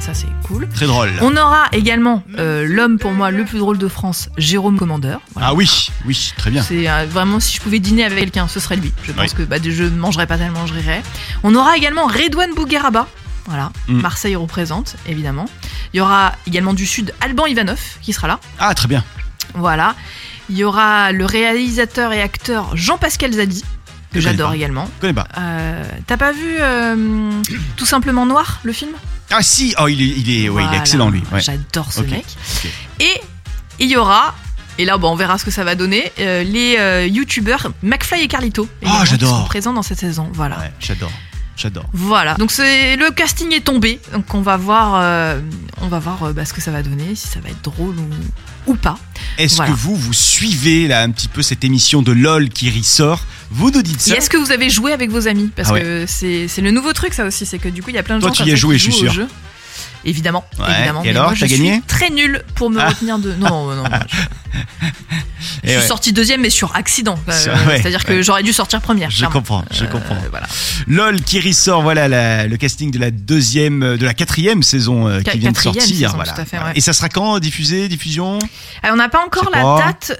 [0.00, 0.68] Ça, c'est cool.
[0.68, 1.10] Très drôle.
[1.20, 5.20] On aura également euh, l'homme pour moi le plus drôle de France, Jérôme Commandeur.
[5.32, 5.48] Voilà.
[5.48, 6.62] Ah oui, oui, très bien.
[6.62, 8.92] C'est euh, vraiment si je pouvais dîner avec quelqu'un, ce serait lui.
[9.02, 9.36] Je pense Oui.
[9.36, 11.02] que bah, je ne mangerais pas tellement, je rirais.
[11.42, 13.06] On aura également Redouane Bougueraba.
[13.46, 14.00] Voilà, Mm.
[14.00, 15.46] Marseille représente évidemment.
[15.92, 18.38] Il y aura également du Sud Alban Ivanov qui sera là.
[18.58, 19.02] Ah, très bien.
[19.54, 19.94] Voilà.
[20.50, 23.64] Il y aura le réalisateur et acteur Jean-Pascal Zadi,
[24.12, 24.88] que j'adore également.
[24.96, 25.26] Je connais pas.
[25.38, 26.56] Euh, T'as pas vu
[27.76, 28.90] Tout simplement Noir, le film?
[29.30, 31.22] Ah si, oh il est, il est, ouais, il est excellent lui.
[31.32, 31.40] Ouais.
[31.40, 32.24] J'adore ce mec.
[33.00, 33.20] Et
[33.78, 34.34] il y aura,
[34.78, 38.22] et là bon, on verra ce que ça va donner, euh, les euh, youtubeurs McFly
[38.22, 38.68] et Carlito.
[38.82, 39.40] qui j'adore.
[39.40, 40.30] sont présents dans cette saison.
[40.32, 40.58] Voilà.
[40.58, 41.10] Ouais, j'adore,
[41.56, 41.84] j'adore.
[41.92, 42.34] Voilà.
[42.34, 44.00] Donc c'est le casting est tombé.
[44.12, 45.40] Donc on va voir, euh,
[45.80, 47.96] on va voir euh, bah, ce que ça va donner, si ça va être drôle
[47.98, 48.98] ou, ou pas.
[49.38, 49.72] Est-ce Voilà.
[49.72, 53.20] que vous, vous suivez là un petit peu cette émission de LOL qui ressort
[53.50, 55.50] Vous nous dites Et est-ce que vous avez joué avec vos amis?
[55.54, 55.80] Parce Ah ouais.
[55.82, 58.02] que c'est c'est le nouveau truc ça aussi, c'est que du coup il y a
[58.02, 59.26] plein de Toi, gens tu comme y as joué, qui je suis jouent au sûr.
[60.06, 61.02] Évidemment, Ouais, évidemment.
[61.02, 62.88] et mais alors, moi, je gagné suis très nul pour me Ah.
[62.88, 63.32] retenir de.
[63.34, 63.84] Non, non, non.
[64.54, 64.58] Je,
[65.64, 65.86] je suis ouais.
[65.86, 67.18] sortie deuxième, mais sur accident.
[67.28, 69.10] Euh, ouais, C'est-à-dire que j'aurais dû sortir première.
[69.10, 69.32] Je clairement.
[69.34, 70.16] comprends, je Euh, comprends.
[70.30, 70.46] Voilà.
[70.86, 75.08] LOL qui ressort, voilà la- le casting de la deuxième, euh, de la quatrième saison
[75.08, 75.82] euh, qui vient de sortir.
[75.82, 76.32] saison, voilà.
[76.32, 76.66] tout à fait, Voilà.
[76.72, 76.78] ouais.
[76.78, 78.38] Et ça sera quand diffusé, diffusion?
[78.82, 79.78] Alors, on n'a pas encore la pas.
[79.86, 80.18] date.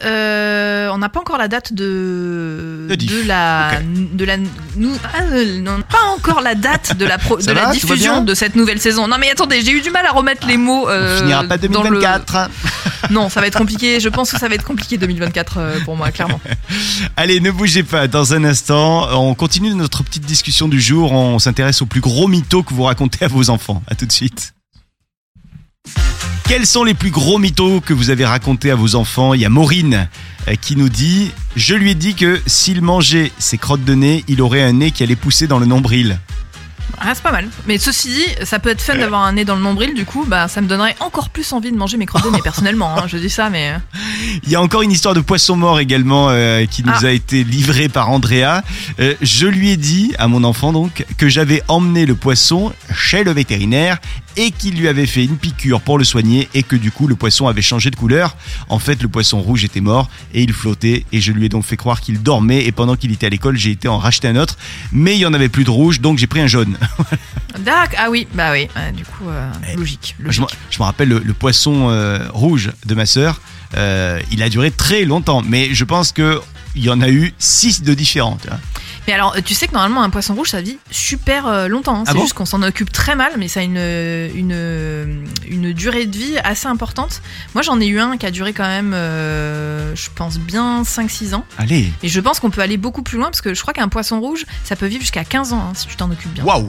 [0.93, 4.37] on n'a pas encore la date de De la de la
[4.77, 5.23] nous ah,
[5.61, 8.81] non, pas encore la date de la pro- de la va, diffusion de cette nouvelle
[8.81, 9.07] saison.
[9.09, 10.85] Non mais attendez, j'ai eu du mal à remettre les mots.
[10.87, 12.51] On euh, finira pas dans le- 2024.
[13.11, 14.01] Non, ça va être compliqué.
[14.01, 16.41] Je pense que ça va être compliqué 2024 euh, pour moi, clairement.
[17.17, 18.09] Allez, ne bougez pas.
[18.09, 21.13] Dans un instant, on continue notre petite discussion du jour.
[21.13, 23.83] On s'intéresse aux plus gros mythos que vous racontez à vos enfants.
[23.87, 24.55] À tout de suite.
[26.49, 29.35] Quels sont les plus gros mythos que vous avez racontés à vos enfants?
[29.35, 30.09] Il y a Maureen
[30.49, 34.25] euh, qui nous dit Je lui ai dit que s'il mangeait ses crottes de nez,
[34.29, 36.19] il aurait un nez qui allait pousser dans le nombril.
[36.99, 37.49] Ah, c'est pas mal.
[37.67, 39.95] Mais ceci dit, ça peut être fun d'avoir un nez dans le nombril.
[39.95, 42.97] Du coup, bah, ça me donnerait encore plus envie de manger mes crottes nez personnellement.
[42.99, 43.75] hein, je dis ça, mais
[44.45, 47.07] Il y a encore une histoire de poisson mort également euh, qui nous Ah.
[47.07, 48.63] a été livrée par Andrea.
[49.01, 53.25] Euh, je lui ai dit à mon enfant donc que j'avais emmené le poisson chez
[53.25, 53.99] le vétérinaire
[54.37, 57.15] et qu'il lui avait fait une piqûre pour le soigner et que du coup le
[57.17, 58.37] poisson avait changé de couleur.
[58.69, 61.65] En fait, le poisson rouge était mort et il flottait et je lui ai donc
[61.65, 64.37] fait croire qu'il dormait et pendant qu'il était à l'école, j'ai été en racheter un
[64.37, 64.57] autre,
[64.93, 66.77] mais il y en avait plus de rouge donc j'ai pris un jaune.
[67.65, 68.69] Dac, ah oui, bah oui.
[68.95, 70.15] Du coup, euh, Eh, logique.
[70.19, 70.59] Je me, logique.
[70.71, 73.41] je me rappelle le, le poisson euh, rouge de ma sœur.
[73.77, 76.41] euh, il a duré très longtemps, mais je pense que
[76.75, 78.37] il y en a eu six de différents.
[79.07, 81.97] Mais alors, euh, tu sais que normalement, un poisson rouge, ça vit super euh, longtemps.
[81.97, 82.05] hein.
[82.07, 85.73] Ah C'est bon juste qu'on s'en occupe très mal, mais ça a une, une, une
[85.73, 87.23] durée de vie assez importante.
[87.55, 91.35] Moi, j'en ai eu un qui a duré quand même, euh, je pense, bien 5-6
[91.35, 91.45] ans.
[91.59, 93.89] Allez, Et je pense qu'on peut aller beaucoup plus loin, parce que je crois qu'un
[93.89, 96.45] poisson rouge, ça peut vivre jusqu'à 15 ans, hein, si tu t'en occupes bien.
[96.45, 96.69] waouh.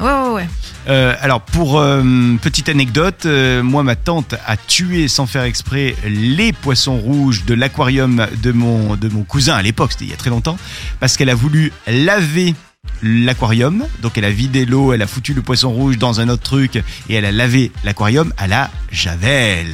[0.00, 0.48] Ouais, ouais, ouais.
[0.88, 2.02] Euh, alors pour euh,
[2.40, 7.52] petite anecdote, euh, moi ma tante a tué sans faire exprès les poissons rouges de
[7.52, 10.56] l'aquarium de mon de mon cousin à l'époque, c'était il y a très longtemps,
[10.98, 12.54] parce qu'elle a voulu laver
[13.02, 16.42] l'aquarium, donc elle a vidé l'eau, elle a foutu le poisson rouge dans un autre
[16.42, 16.76] truc
[17.10, 19.68] et elle a lavé l'aquarium à la javel.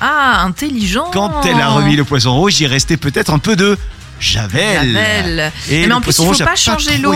[0.00, 3.78] Ah, intelligent Quand elle a remis le poisson rouge, il restait peut-être un peu de
[4.18, 4.92] javel.
[4.92, 5.52] Javel.
[5.70, 7.14] Et Mais le en plus, il faut pas changer l'eau.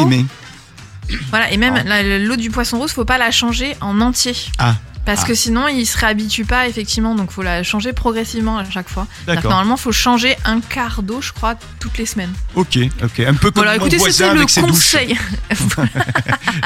[1.31, 2.03] Voilà, et même Ah.
[2.03, 4.35] l'eau du poisson rouge, faut pas la changer en entier.
[4.59, 4.75] Ah.
[5.05, 5.27] Parce Ah.
[5.29, 7.15] que sinon, il se réhabitue pas, effectivement.
[7.15, 9.07] Donc, faut la changer progressivement à chaque fois.
[9.29, 12.33] Normalement, faut changer un quart d'eau, je crois, toutes les semaines.
[12.57, 13.21] Ok, ok.
[13.21, 15.17] Un peu comme Voilà, écoutez, c'était le conseil.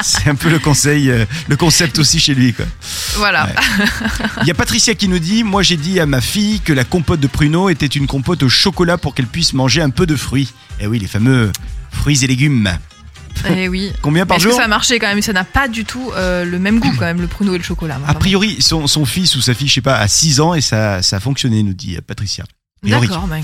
[0.01, 2.53] C'est un peu le conseil, euh, le concept aussi chez lui.
[2.53, 2.65] Quoi.
[3.17, 3.45] voilà.
[3.45, 3.85] Ouais.
[4.41, 6.83] Il y a Patricia qui nous dit Moi j'ai dit à ma fille que la
[6.83, 10.15] compote de pruneau était une compote au chocolat pour qu'elle puisse manger un peu de
[10.15, 10.51] fruits.
[10.79, 11.51] Et oui, les fameux
[11.91, 12.71] fruits et légumes.
[13.49, 13.91] Eh oui.
[14.01, 16.11] Combien par Est-ce que jour ça a marché quand même Ça n'a pas du tout
[16.15, 17.99] euh, le même goût, quand même, le pruneau et le chocolat.
[18.07, 20.61] A priori, son, son fils ou sa fille, je sais pas, a 6 ans et
[20.61, 22.43] ça, ça a fonctionné, nous dit Patricia.
[22.83, 23.37] D'accord, bah.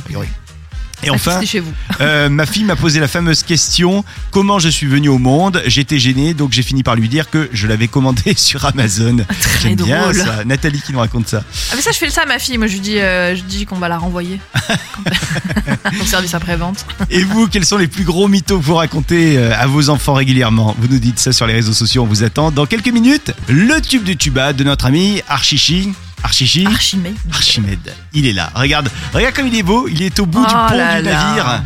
[1.03, 1.73] Et ah, enfin, c'était chez vous.
[2.01, 5.61] euh, ma fille m'a posé la fameuse question comment je suis venu au monde?
[5.65, 9.17] J'étais gêné, donc j'ai fini par lui dire que je l'avais commandé sur Amazon.
[9.39, 10.15] Très J'aime bien drôle.
[10.15, 10.43] ça.
[10.45, 11.43] Nathalie qui nous raconte ça.
[11.71, 12.57] Ah, mais ça, je fais ça à ma fille.
[12.57, 14.39] Moi, je lui dis, euh, je dis qu'on va la renvoyer
[16.01, 16.85] au service après-vente.
[17.09, 20.13] Et vous, quels sont les plus gros mythos que vous racontez euh, à vos enfants
[20.13, 20.75] régulièrement?
[20.79, 22.51] Vous nous dites ça sur les réseaux sociaux, on vous attend.
[22.51, 25.93] Dans quelques minutes, le tube du tuba de notre ami Archichi.
[26.27, 27.15] Archichi Archimède.
[27.31, 27.95] Archimède.
[28.13, 28.51] Il est là.
[28.53, 29.87] Regarde, regarde comme il est beau.
[29.87, 31.13] Il est au bout du Oh pont là du là.
[31.25, 31.63] navire.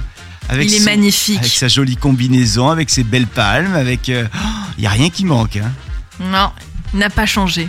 [0.49, 1.39] Avec Il est son- magnifique.
[1.39, 4.07] Avec sa jolie combinaison, avec ses belles palmes, avec.
[4.09, 4.30] Il
[4.80, 5.55] n'y a rien qui manque.
[5.57, 5.72] hein.
[6.20, 6.51] Non,
[6.93, 7.68] il n'a pas changé.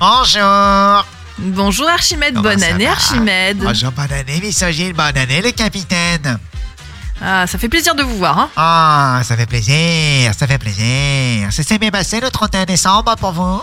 [0.00, 1.06] Bonjour.
[1.38, 3.58] Bonjour Archimède, Comment bonne ça année va Archimède.
[3.58, 6.38] Bonjour, bonne année, misogyne, bonne année, le capitaine.
[7.24, 8.38] Ah, ça fait plaisir de vous voir.
[8.38, 8.48] Hein.
[8.56, 11.52] Ah, ça fait plaisir, ça fait plaisir.
[11.52, 13.62] Ça s'est bien passé le 31 décembre pour vous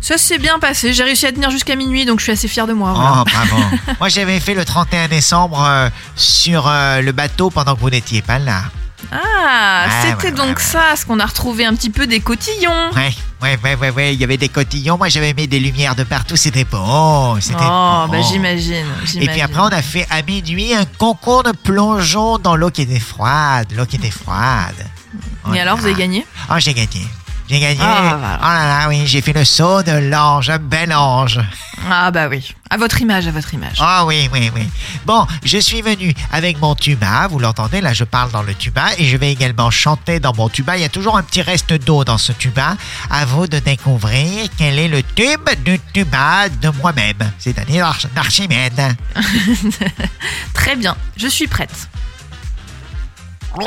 [0.00, 2.66] Ça s'est bien passé, j'ai réussi à tenir jusqu'à minuit, donc je suis assez fière
[2.66, 2.92] de moi.
[2.94, 3.16] voilà.
[3.20, 3.62] Oh, bravo.
[4.00, 8.22] Moi, j'avais fait le 31 décembre euh, sur euh, le bateau pendant que vous n'étiez
[8.22, 8.62] pas là.
[9.12, 12.20] Ah, Ouais, c'était ouais, donc ouais, ça, ce qu'on a retrouvé un petit peu des
[12.20, 12.90] cotillons.
[12.94, 14.98] Ouais, Ouais, ouais, ouais, ouais, il y avait des cotillons.
[14.98, 16.36] Moi, j'avais mis des lumières de partout.
[16.36, 17.36] C'était beau.
[17.40, 18.12] C'était Oh, beau.
[18.12, 18.74] bah j'imagine.
[18.74, 19.30] Et j'imagine.
[19.32, 23.00] puis après, on a fait à minuit un concours de plongeon dans l'eau qui était
[23.00, 23.66] froide.
[23.74, 24.76] L'eau qui était froide.
[25.54, 26.26] Et alors, vous avez gagné?
[26.50, 27.06] Oh, j'ai gagné.
[27.50, 27.80] J'ai gagné.
[27.82, 28.38] Ah, voilà.
[28.40, 31.40] Oh là là, oui, j'ai fait le saut de l'ange, un bel ange.
[31.90, 32.54] Ah bah oui.
[32.70, 33.78] À votre image, à votre image.
[33.80, 34.68] Ah oui, oui, oui.
[35.04, 38.84] Bon, je suis venu avec mon tuba, vous l'entendez, là je parle dans le tuba
[38.98, 40.76] et je vais également chanter dans mon tuba.
[40.76, 42.76] Il y a toujours un petit reste d'eau dans ce tuba.
[43.10, 48.80] À vous de découvrir quel est le tube du tuba de moi-même, c'est-à-dire d'Arch- d'Archimède.
[50.54, 50.96] Très bien.
[51.16, 51.88] Je suis prête.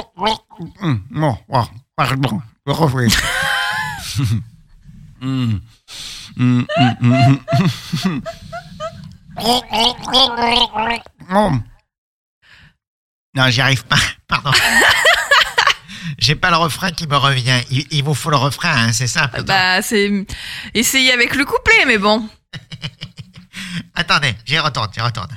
[13.35, 13.97] Non, j'y arrive pas,
[14.27, 14.51] pardon.
[16.19, 17.61] J'ai pas le refrain qui me revient.
[17.71, 20.25] Il, il vous faut le refrain, hein, c'est ça plutôt Bah c'est
[20.73, 22.29] essayer avec le couplet, mais bon.
[23.95, 25.35] Attendez, j'y retourne, j'y retourne.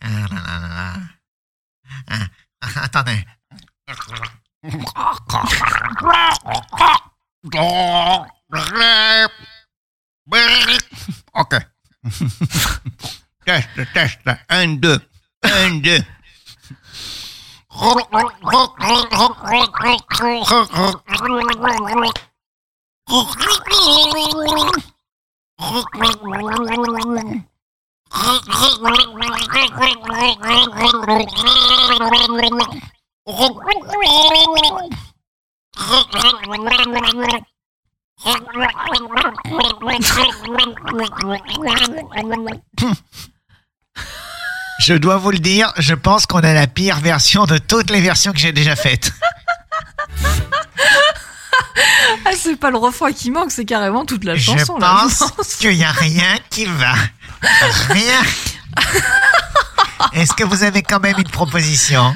[0.00, 0.94] Ah là là là là.
[2.08, 2.26] Ah,
[2.60, 3.24] ah, attendez.
[11.34, 11.54] Ok.
[13.46, 14.20] test, test.
[14.48, 15.00] Un, deux.
[15.42, 15.98] Un, deux.
[44.80, 48.00] Je dois vous le dire, je pense qu'on a la pire version de toutes les
[48.00, 49.12] versions que j'ai déjà faites.
[52.24, 55.06] Ah c'est pas le refrain qui manque, c'est carrément toute la Je chanson là.
[55.06, 56.92] pense qu'il n'y a rien qui va.
[57.88, 58.22] Rien.
[60.12, 62.14] Est-ce que vous avez quand même une proposition?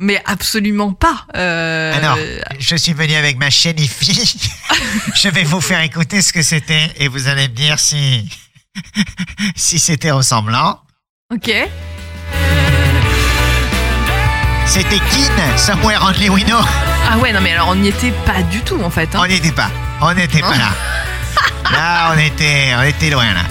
[0.00, 1.24] Mais absolument pas.
[1.36, 2.18] Euh, Alors,
[2.58, 4.36] je suis venu avec ma chaîne IFI.
[5.14, 8.28] je vais vous faire écouter ce que c'était et vous allez me dire si,
[9.56, 10.80] si c'était ressemblant.
[11.32, 11.50] Ok.
[14.66, 16.58] C'était Kin, Somewhere Only We Know.
[17.08, 19.14] Ah ouais non mais alors on n'y était pas du tout en fait.
[19.14, 19.20] hein.
[19.22, 19.70] On n'y était pas.
[20.00, 20.70] On n'était pas là.
[21.70, 23.42] Là, on était, on était loin là.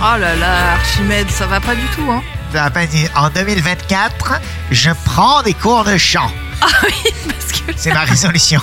[0.00, 2.22] Oh là là Archimède, ça va pas du tout hein.
[3.14, 4.40] En 2024,
[4.70, 6.30] je prends des cours de chant.
[6.60, 8.60] Parce que C'est ma résolution.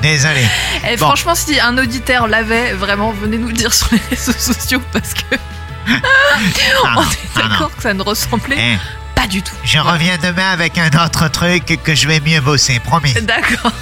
[0.00, 0.46] Désolé.
[0.88, 1.06] Eh, Bon.
[1.06, 5.14] franchement si un auditeur l'avait, vraiment venez nous le dire sur les réseaux sociaux parce
[5.14, 5.36] que
[5.86, 7.06] Ah on est
[7.36, 8.78] ah d'accord que ça ne ressemblait Eh,
[9.14, 9.54] pas du tout.
[9.64, 13.12] je reviens demain avec un autre truc que je vais mieux bosser, promis.
[13.22, 13.72] D'accord.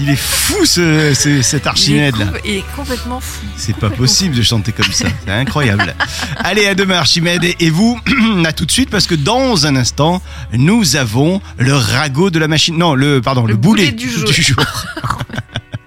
[0.00, 2.26] Il est fou ce, ce- cet Il est, Archimède là.
[2.44, 3.44] il est complètement fou.
[3.56, 5.06] C'est pas possible de chanter comme ça.
[5.24, 5.94] C'est incroyable.
[6.36, 7.42] Allez, à demain Archimède.
[7.42, 7.98] Et- Et vous,
[8.44, 10.22] à tout de suite parce que dans un instant,
[10.52, 12.76] nous avons le ragot de la machine.
[12.78, 14.08] Non, le pardon, le, Le boulet, boulet du
[14.42, 14.56] jour.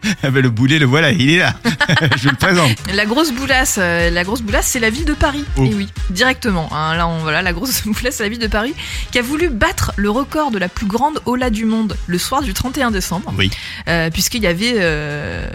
[0.23, 1.55] le boulet, le voilà, il est là.
[2.17, 2.71] Je le présente.
[2.93, 5.45] La grosse boulasse, euh, la grosse boulasse, c'est la ville de Paris.
[5.57, 5.65] Oh.
[5.65, 6.69] Et oui, directement.
[6.73, 6.95] hein.
[6.95, 8.73] là, on, voilà, la grosse boulasse, c'est la ville de Paris
[9.11, 12.41] qui a voulu battre le record de la plus grande ola du monde le soir
[12.41, 13.49] du 31 décembre, Oui.
[13.87, 15.47] Euh, puisqu'il y avait euh,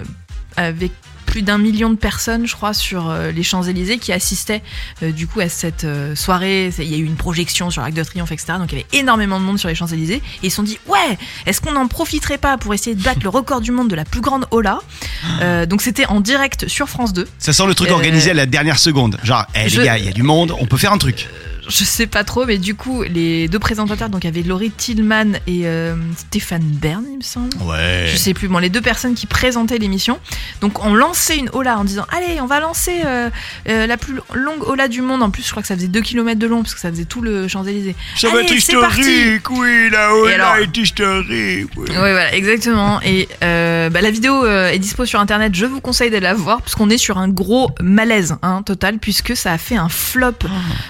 [0.57, 0.93] avec
[1.37, 4.63] plus d'un million de personnes, je crois, sur euh, les Champs Élysées qui assistaient
[5.03, 6.71] euh, du coup à cette euh, soirée.
[6.79, 8.55] Il y a eu une projection sur l'Arc de Triomphe, etc.
[8.59, 10.63] Donc il y avait énormément de monde sur les Champs Élysées et ils se sont
[10.63, 13.89] dit ouais, est-ce qu'on n'en profiterait pas pour essayer de battre le record du monde
[13.89, 14.79] de la plus grande ola
[15.43, 17.29] Euh, Donc c'était en direct sur France 2.
[17.39, 19.19] Ça sent le truc organisé à la dernière seconde.
[19.25, 21.29] Genre, eh, je- les gars, il y a du monde, on peut faire un truc.
[21.69, 24.71] Je sais pas trop, mais du coup, les deux présentateurs, donc il y avait Laurie
[24.71, 27.51] Tillman et euh, Stéphane Bern, il me semble.
[27.63, 28.07] Ouais.
[28.11, 30.19] Je sais plus, bon, les deux personnes qui présentaient l'émission,
[30.61, 33.31] donc on lançait une ola en disant Allez, on va lancer euh,
[33.69, 35.23] euh, la plus longue ola du monde.
[35.23, 37.05] En plus, je crois que ça faisait 2 km de long, parce que ça faisait
[37.05, 37.97] tout le Champs-Élysées.
[38.17, 39.01] Ça va Allez, être c'est parti.
[39.01, 41.71] historique, oui, la haut alors est historique.
[41.77, 41.89] oui.
[41.89, 43.01] Ouais, voilà, exactement.
[43.03, 45.55] Et bah, la vidéo est dispo sur internet.
[45.55, 48.99] Je vous conseille de la voir parce qu'on est sur un gros malaise hein, total
[48.99, 50.33] puisque ça a fait un flop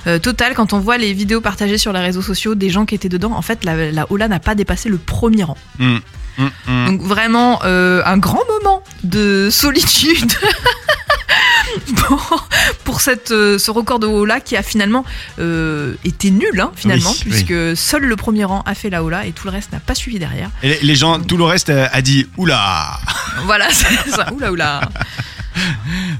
[0.07, 2.95] euh, total quand on voit les vidéos partagées sur les réseaux sociaux des gens qui
[2.95, 3.33] étaient dedans.
[3.33, 5.57] En fait, la, la Ola n'a pas dépassé le premier rang.
[5.81, 6.01] Hum,
[6.39, 6.87] hum, hum.
[6.87, 10.33] Donc vraiment euh, un grand moment de solitude.
[11.97, 12.49] pour,
[12.85, 15.05] pour cette, euh, ce record de Ola qui a finalement
[15.39, 17.31] euh, été nul hein, finalement Oui, oui.
[17.45, 19.95] puisque seul le premier rang a fait la Ola et tout le reste n'a pas
[19.95, 20.51] suivi derrière.
[20.63, 22.99] Et les- gens, tout le reste a, dit oula.
[23.45, 24.33] Voilà, c'est ça.
[24.33, 24.81] Oula oula.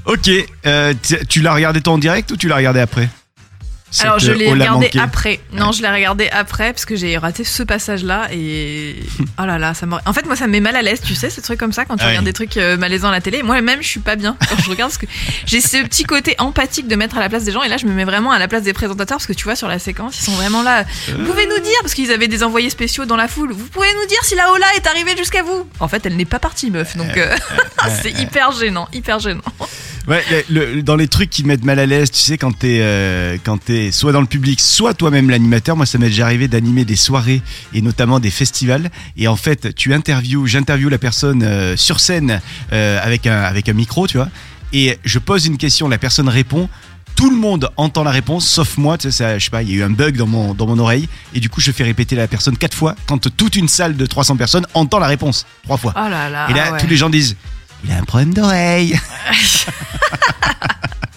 [0.05, 0.29] Ok,
[0.65, 0.93] euh,
[1.29, 3.09] tu- l'as regardé toi en direct ou tu l'as regardé après?
[4.01, 5.39] Alors je l'ai regardé après.
[5.53, 8.95] Non, je l'ai regardé après parce que j'ai raté ce passage-là et
[9.41, 11.15] oh là là, ça m'aurait- En fait, moi, ça me met mal à l'aise, tu
[11.15, 12.09] sais, ces trucs comme ça quand tu Ah oui.
[12.11, 13.43] regardes des trucs euh, malaisants à la télé.
[13.43, 15.05] Moi-même, je suis pas bien quand je regarde parce que
[15.45, 17.85] j'ai ce petit côté empathique de mettre à la place des gens et là, je
[17.85, 20.19] me mets vraiment à la place des présentateurs parce que tu vois sur la séquence,
[20.19, 20.83] ils sont vraiment là.
[21.17, 23.53] Vous pouvez nous dire parce qu'ils avaient des envoyés spéciaux dans la foule.
[23.53, 25.67] Vous pouvez nous dire si la Ola est arrivée jusqu'à vous?
[25.79, 26.97] En fait, elle n'est pas partie, meuf.
[26.97, 27.33] Donc euh,
[28.01, 29.41] c'est hyper gênant, hyper gênant.
[30.07, 32.79] Ouais, le- le- dans les trucs qui mettent mal à l'aise, tu sais, quand t'es
[32.81, 35.75] euh, quand t'es soit dans le public, soit toi-même l'animateur.
[35.75, 37.41] Moi, ça m'est déjà arrivé d'animer des soirées
[37.73, 38.89] et notamment des festivals.
[39.17, 42.41] Et en fait, tu interviews, j'interviewe la personne euh, sur scène
[42.73, 44.29] euh, avec un avec un micro, tu vois.
[44.73, 46.69] Et je pose une question, la personne répond.
[47.15, 48.97] Tout le monde entend la réponse, sauf moi.
[48.97, 50.67] Tu sais, ça, je sais pas, il y a eu un bug dans mon dans
[50.67, 53.67] mon oreille et du coup, je fais répéter la personne quatre fois quand toute une
[53.67, 55.93] salle de 300 personnes entend la réponse trois fois.
[55.95, 56.47] Oh là là.
[56.49, 56.79] et là, ouais.
[56.79, 57.35] tous les gens disent.
[57.85, 58.99] Il a un problème d'oreille.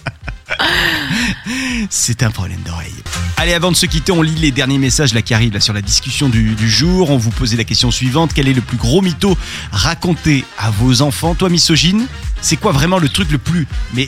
[1.89, 2.93] C'est un problème d'oreille.
[3.37, 5.73] Allez, avant de se quitter, on lit les derniers messages là qui arrivent là sur
[5.73, 7.09] la discussion du, du jour.
[7.09, 9.37] On vous posait la question suivante quel est le plus gros mytho
[9.71, 11.33] raconté à vos enfants?
[11.35, 12.05] Toi, misogyne,
[12.41, 14.07] c'est quoi vraiment le truc le plus mais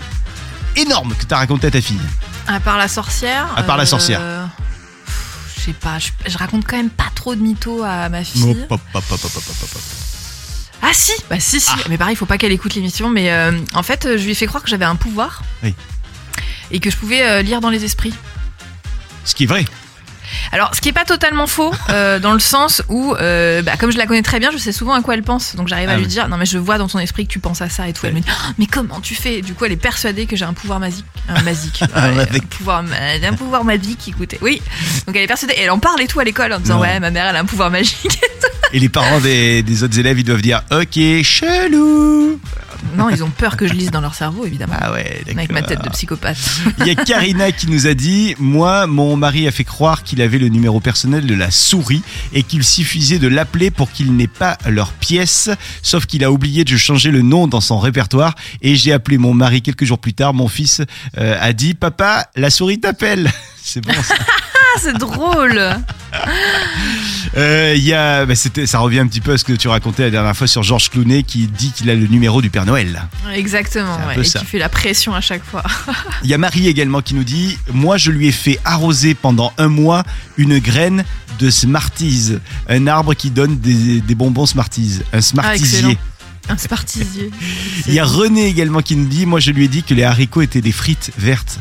[0.75, 1.99] énorme que t'as raconté à ta fille?
[2.47, 3.47] À part la sorcière.
[3.55, 4.19] À part la sorcière.
[4.21, 4.45] euh,
[5.05, 8.23] pff, Je sais pas, je, je raconte quand même pas trop de mythos à ma
[8.23, 8.43] fille.
[8.69, 8.79] Hop.
[10.85, 11.71] Ah si, bah si, si.
[11.89, 13.09] Mais pareil, il faut pas qu'elle écoute l'émission.
[13.09, 15.41] Mais euh, en fait, euh, je lui ai fait croire que j'avais un pouvoir.
[15.63, 15.73] Oui.
[16.73, 18.13] Et que je pouvais euh, lire dans les esprits.
[19.23, 19.63] Ce qui est vrai.
[20.51, 23.91] Alors, ce qui est pas totalement faux, euh, dans le sens où, euh, bah, comme
[23.91, 25.55] je la connais très bien, je sais souvent à quoi elle pense.
[25.55, 26.09] Donc j'arrive Ah à lui oui.
[26.09, 28.05] dire, non mais je vois dans ton esprit que tu penses à ça et tout.
[28.07, 29.41] Elle me dit, Oh, mais comment tu fais?
[29.41, 31.05] Du coup, elle est persuadée que j'ai un pouvoir magique.
[31.29, 31.81] Un magique.
[31.95, 32.83] Ouais, Un pouvoir,
[33.23, 34.39] un pouvoir magique, écoutez.
[34.41, 34.61] Oui.
[35.05, 35.53] Donc elle est persuadée.
[35.57, 36.81] Et elle en parle et tout à l'école en disant, Non.
[36.81, 38.19] ouais, ma mère, elle a un pouvoir magique.
[38.73, 42.39] Et les parents des, des autres élèves, ils doivent dire Ok, chelou.
[42.95, 44.75] Non, ils ont peur que je lise dans leur cerveau, évidemment.
[44.79, 45.39] Ah ouais, d'accord.
[45.39, 46.37] Avec ma tête de psychopathe.
[46.79, 50.21] Il y a Karina qui nous a dit Moi, mon mari a fait croire qu'il
[50.21, 52.03] avait le numéro personnel de la souris
[52.33, 55.49] et qu'il suffisait de l'appeler pour qu'il n'ait pas leur pièce.
[55.81, 58.35] Sauf qu'il a oublié de changer le nom dans son répertoire.
[58.61, 60.33] Et j'ai appelé mon mari quelques jours plus tard.
[60.33, 60.81] Mon fils
[61.17, 63.31] euh, a dit Papa, la souris t'appelle.
[63.63, 64.15] C'est bon ça.
[64.75, 65.61] Ah, c'est drôle
[67.35, 70.03] Euh, y a, bah, c'était, ça revient un petit peu à ce que tu racontais
[70.03, 73.07] la dernière fois sur Georges Clooney qui dit qu'il a le numéro du Père Noël.
[73.33, 74.19] Exactement, ouais.
[74.19, 74.39] et ça.
[74.39, 75.63] qui fait la pression à chaque fois.
[76.23, 79.51] Il y a Marie également qui nous dit Moi, je lui ai fait arroser pendant
[79.57, 80.03] un mois
[80.37, 81.03] une graine
[81.39, 82.37] de Smarties,
[82.69, 85.77] un arbre qui donne des, des bonbons Smarties, un Smartisier.
[85.79, 85.95] excellent.
[86.49, 87.31] Un spartisier.
[87.87, 90.03] Il y a René également qui nous dit Moi, je lui ai dit que les
[90.03, 91.57] haricots étaient des frites vertes.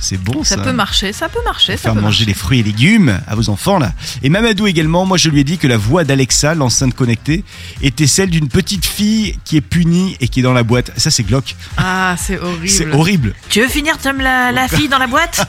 [0.00, 0.56] C'est bon ça.
[0.56, 2.24] Ça peut marcher, ça peut marcher, Pour ça faire peut manger marcher.
[2.26, 3.92] les fruits et légumes à vos enfants là.
[4.22, 7.44] Et Mamadou également, moi je lui ai dit que la voix d'Alexa, l'enceinte connectée,
[7.82, 10.92] était celle d'une petite fille qui est punie et qui est dans la boîte.
[10.96, 11.56] Ça c'est glauque.
[11.76, 12.68] Ah, c'est horrible.
[12.68, 13.34] C'est horrible.
[13.48, 15.46] Tu veux finir comme la, la fille dans la boîte?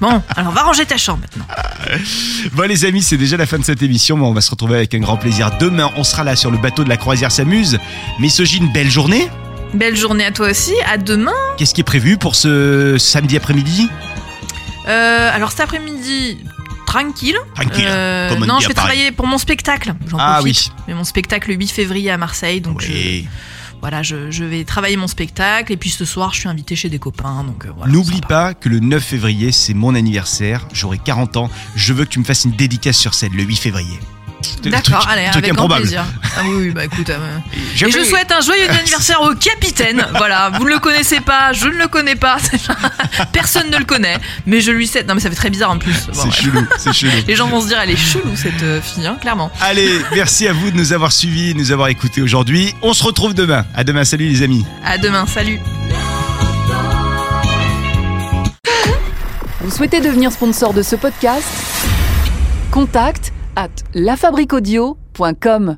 [0.00, 1.46] Bon, alors va ranger ta chambre maintenant.
[2.54, 4.76] Bon les amis, c'est déjà la fin de cette émission, mais on va se retrouver
[4.76, 5.50] avec un grand plaisir.
[5.60, 7.78] Demain, on sera là sur le bateau de la croisière s'amuse.
[8.18, 9.28] Misogyne, belle journée.
[9.74, 11.32] Belle journée à toi aussi, à demain.
[11.58, 13.88] Qu'est-ce qui est prévu pour ce samedi après-midi?
[14.86, 16.38] Euh, alors cet après-midi,
[16.86, 17.36] tranquille.
[17.54, 19.94] Tranquille, Euh, comme on non, dit je vais travailler pour mon spectacle.
[20.08, 20.70] J'en Ah profite.
[20.76, 20.82] oui.
[20.88, 23.22] Mais mon spectacle le 8 février à Marseille, donc je-
[23.80, 26.88] voilà, je, je vais travailler mon spectacle et puis ce soir, je suis invitée chez
[26.88, 27.92] des copains, donc euh, voilà.
[27.92, 30.66] N'oublie pas que le 9 février, c'est mon anniversaire.
[30.72, 31.50] J'aurai 40 ans.
[31.76, 33.98] Je veux que tu me fasses une dédicace sur scène le 8 février.
[34.64, 36.04] D'accord, allez, truc avec grand plaisir.
[36.36, 37.08] Ah oui, bah écoute.
[37.10, 37.18] euh,
[37.74, 40.06] Je et je souhaite un joyeux anniversaire au capitaine.
[40.16, 42.36] Voilà, vous ne le connaissez pas, je ne le connais pas.
[43.32, 44.16] Personne ne le connaît,
[44.46, 45.04] mais je lui sais.
[45.04, 46.06] Non, mais ça fait très bizarre en plus.
[46.06, 47.12] Bon, C'est chelou, c'est chelou.
[47.28, 49.50] Les gens vont se dire, elle est chelou cette euh, fille, hein, clairement.
[49.60, 52.74] Allez, merci à vous de nous avoir suivis, de nous avoir écoutés aujourd'hui.
[52.82, 53.64] On se retrouve demain.
[53.74, 54.64] À demain, salut les amis.
[54.84, 55.60] À demain, salut.
[59.60, 61.46] Vous souhaitez devenir sponsor de ce podcast?
[62.70, 65.76] Contact à lafabriquaudio.com.